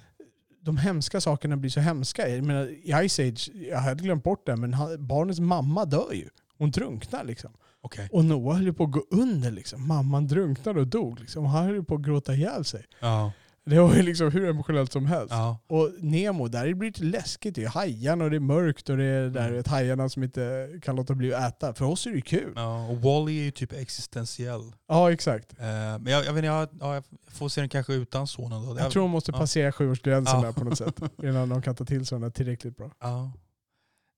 [0.61, 2.28] de hemska sakerna blir så hemska.
[2.28, 6.12] Jag menar, I Ice Age, jag hade glömt bort det, men han, barnets mamma dör
[6.12, 6.28] ju.
[6.59, 7.51] Hon drunknar liksom.
[7.80, 8.09] Okej.
[8.12, 9.89] Och Noah höll på att gå under liksom.
[9.89, 11.45] Mamman drunknade och dog liksom.
[11.45, 12.84] Han höll på att gråta ihjäl sig.
[13.01, 13.32] Ja.
[13.71, 15.31] Det var ju liksom hur emotionellt som helst.
[15.31, 15.59] Ja.
[15.67, 17.55] Och Nemo, där blir det läskigt.
[17.55, 19.62] Det är hajarna och det är mörkt och det är där, Mm.
[19.67, 21.75] hajarna som inte kan låta bli att äta.
[21.75, 22.53] För oss är det ju kul.
[22.57, 22.87] Ja, ja.
[22.89, 24.73] Och Wall-E är ju typ existentiell.
[25.12, 25.53] exakt.
[25.59, 28.79] Eh, men jag, jag, vet, jag, ja, jag får se den kanske utan sonen då.
[28.79, 29.39] Jag tror hon måste ja.
[29.39, 30.47] passera sjuårsgränsen Ja.
[30.47, 31.01] där på något sätt.
[31.23, 32.91] Innan de kan ta till sig den tillräckligt bra.
[33.01, 33.33] Ja.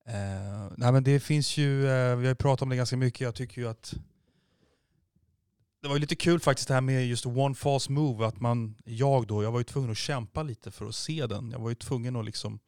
[0.09, 3.21] Eh, nej men det finns ju, eh, vi har ju pratat om det ganska mycket,
[3.21, 3.95] jag tycker ju att
[5.89, 8.75] det var ju lite kul faktiskt det här med just One False Move, att man,
[8.85, 11.51] jag då, jag var ju tvungen att kämpa lite för att se den.
[11.51, 12.59] Jag var ju tvungen att liksom,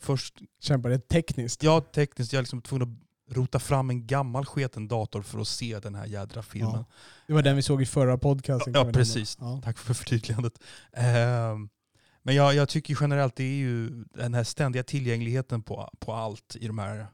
[0.00, 1.62] först, Kämpar det tekniskt.
[1.62, 5.48] ja tekniskt, jag var liksom tvungen att rota fram en gammal sketen dator för att
[5.48, 6.72] se den här jädra filmen.
[6.74, 6.84] Ja.
[7.26, 8.72] Det var den vi såg i förra podcasten.
[8.74, 8.98] Ja, nämna.
[8.98, 9.36] precis.
[9.40, 9.60] Ja.
[9.64, 10.62] Tack för förtydligandet.
[10.92, 11.68] Ehm,
[12.22, 16.56] men jag, jag tycker generellt det är ju den här ständiga tillgängligheten på, på allt
[16.56, 17.06] i de här...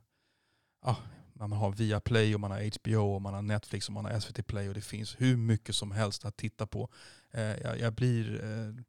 [0.85, 0.97] Ja,
[1.35, 4.47] man har Viaplay och man har HBO och man har Netflix och man har SVT
[4.47, 6.89] Play och det finns hur mycket som helst att titta på.
[7.35, 8.85] Eh, jag, jag blir eh,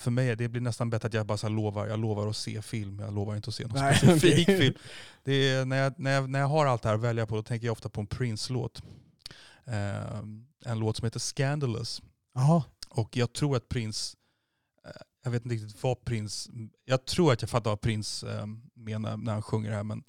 [0.00, 2.62] för mig det blir nästan bättre att jag bara så lovar, jag lovar att se
[2.62, 4.58] film, jag lovar inte att se någon Nej, specifik okej.
[4.58, 4.74] film.
[5.24, 7.36] Det är, när, jag, när, jag, när jag har allt det här att välja på,
[7.36, 8.82] då tänker jag ofta på en Prince-låt.
[9.64, 10.18] Eh,
[10.64, 12.02] en låt som heter Scandalous.
[12.34, 12.64] Jaha.
[12.88, 14.16] Och jag tror att Prince,
[14.86, 14.90] eh,
[15.24, 16.50] jag vet inte riktigt vad Prince,
[16.84, 20.04] jag tror att jag fattar vad Prince eh, menar när han sjunger det här, men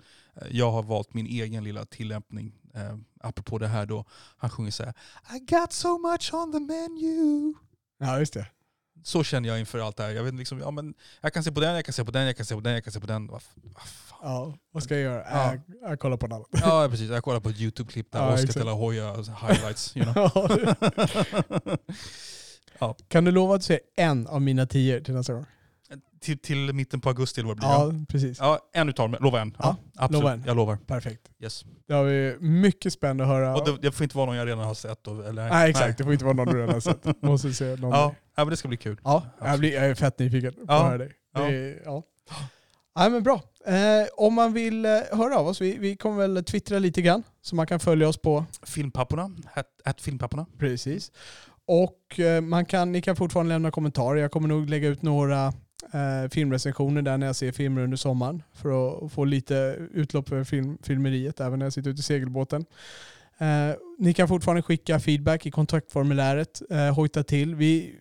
[0.52, 2.54] jag har valt min egen lilla tillämpning.
[2.74, 4.06] Eh, apropå det här då,
[4.38, 4.94] han sjunger så här
[5.36, 7.54] I got so much on the menu.
[8.00, 8.48] Ja, just det.
[9.04, 10.10] Så känner jag inför allt det här.
[10.10, 12.26] Jag, vet liksom, ja, men jag kan se på den, jag kan se på den,
[12.26, 13.28] jag kan se på den, jag kan se på den.
[13.28, 13.42] Vad.
[14.22, 15.26] Ja, vad ska jag göra?
[15.32, 15.54] Ja.
[15.54, 16.46] Äh, jag kollar på en annan.
[16.52, 18.60] Ja precis, jag kollar på ett YouTube-klipp där Ja, Oscar exakt.
[18.60, 19.98] de la Hoya alltså, highlights.
[19.98, 20.30] You know.
[23.08, 25.46] kan du lova att se en av mina tio till nästa gång?
[26.22, 27.70] Till, till mitten på augusti eller vad det blir.
[27.70, 27.92] Ja.
[28.00, 28.38] Ja, precis.
[28.40, 29.24] Ja, en utav dem.
[29.24, 29.56] Lova en.
[29.60, 30.22] Ja, Ja, absolut.
[30.24, 30.44] lova en.
[30.46, 30.76] Jag lovar.
[30.88, 31.30] Perfekt.
[31.44, 31.66] Yes.
[31.88, 33.56] Det har vi mycket spännande att höra.
[33.56, 35.04] Och det, det får inte vara någon jag redan har sett.
[35.04, 35.50] Då, eller?
[35.50, 35.98] Nej, exakt.
[35.98, 37.06] Det får inte vara någon du redan har sett.
[37.22, 37.92] Måste se någon.
[37.92, 38.98] Ja, ja, men det ska bli kul.
[39.04, 40.76] Ja, jag, blir, jag är fett nyfiken på Ja.
[40.80, 41.12] att höra dig.
[41.36, 42.04] Är, ja.
[42.96, 43.42] Ja, men bra.
[43.66, 43.74] Eh,
[44.18, 47.56] om man vill eh, höra av oss, vi, vi kommer väl twittra lite grann, så
[47.56, 49.32] man kan följa oss på Filmpapporna.
[49.54, 50.46] At, at filmpapporna.
[50.60, 51.12] Precis.
[51.68, 54.22] Och eh, man kan, ni kan fortfarande lämna kommentarer.
[54.22, 55.54] Jag kommer nog lägga ut några
[55.94, 60.44] eh, filmrecensioner där när jag ser filmer under sommaren för att få lite utlopp för
[60.44, 62.66] film, filmeriet även när jag sitter ute i segelbåten.
[63.38, 67.56] Eh, ni kan fortfarande skicka feedback i kontaktformuläret, eh, hojta till.
[67.56, 67.96] Vi,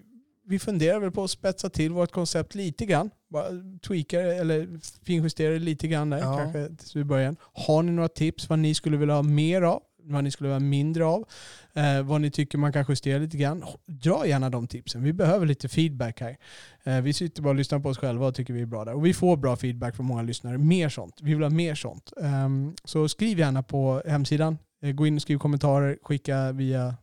[0.46, 3.10] vi funderar väl på att spetsa till vårt koncept lite grann.
[3.30, 3.44] Bara
[3.86, 4.68] tweaka det, eller
[5.04, 6.36] finjustera det lite grann där Ja.
[6.38, 7.36] kanske tills vi börjar.
[7.52, 9.82] Har ni några tips vad ni skulle vilja ha mer av?
[10.02, 11.24] Vad ni skulle vilja ha mindre av?
[11.72, 13.64] Eh, vad ni tycker man kan justera lite grann.
[13.86, 15.02] Dra gärna de tipsen.
[15.02, 16.36] Vi behöver lite feedback här.
[16.84, 18.94] Eh, vi sitter bara och lyssnar på oss själva och tycker vi är bra där.
[18.94, 20.58] Och vi får bra feedback från många lyssnare.
[20.58, 21.18] Mer sånt.
[21.22, 22.12] Vi vill ha mer sånt.
[22.20, 22.48] Eh,
[22.84, 24.58] så skriv gärna på hemsidan.
[24.82, 25.98] Eh, gå in och skriv kommentarer.
[26.02, 26.94] Skicka via,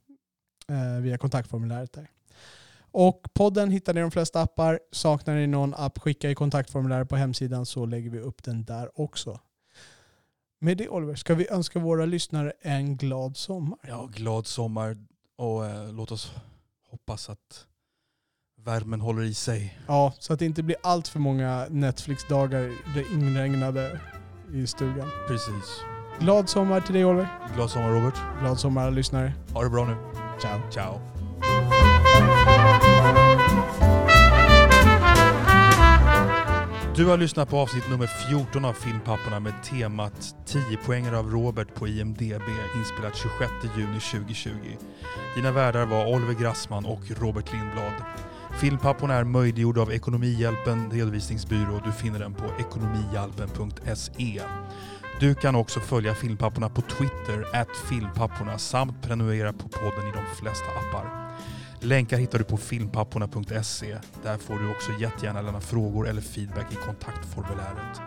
[0.70, 2.10] eh, via kontaktformuläret där.
[2.92, 4.80] Och podden hittar ni i de flesta appar.
[4.92, 9.02] Saknar ni någon app, skicka i kontaktformuläret på hemsidan så lägger vi upp den där
[9.02, 9.40] också.
[10.60, 13.80] Med det Oliver, ska vi önska våra lyssnare en glad sommar?
[13.88, 14.98] Ja, glad sommar
[15.38, 16.32] och eh, låt oss
[16.90, 17.66] hoppas att
[18.66, 19.80] värmen håller i sig.
[19.88, 22.72] Ja, så att det inte blir allt för många Netflix-dagar
[23.14, 24.00] inregnade
[24.54, 25.10] i stugan.
[25.28, 25.82] Precis.
[26.20, 27.28] Glad sommar till dig Oliver.
[27.56, 28.16] Glad sommar Robert.
[28.42, 29.34] Glad sommar alla lyssnare.
[29.54, 29.96] Ha det bra nu.
[30.42, 30.72] Ciao.
[30.72, 31.00] Ciao.
[36.98, 41.76] Du har lyssnat på avsnitt nummer 14 av Filmpapporna med temat 10 poänger av Robert
[41.76, 44.52] på IMDB inspelat 26 juni 2020.
[45.36, 47.94] Dina värdar var Oliver Grassman och Robert Lindblad.
[48.62, 51.82] Filmpapporna är möjliggjord av Ekonomihjälpen redovisningsbyrå.
[51.86, 54.42] Du finner den på ekonomihjälpen.se.
[55.20, 60.36] Du kan också följa Filmpapporna på Twitter, at filmpapporna, samt prenumerera på podden i de
[60.36, 61.27] flesta appar.
[61.80, 63.98] Länkar hittar du på filmpapporna.se.
[64.24, 68.02] Där får du också jättegärna lämna frågor eller feedback i kontaktformuläret.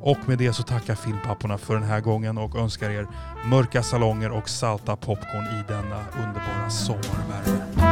[0.00, 3.06] Och med det så tackar Filmpapporna för den här gången och önskar er
[3.44, 7.87] mörka salonger och salta popcorn i denna underbara sommarvärme.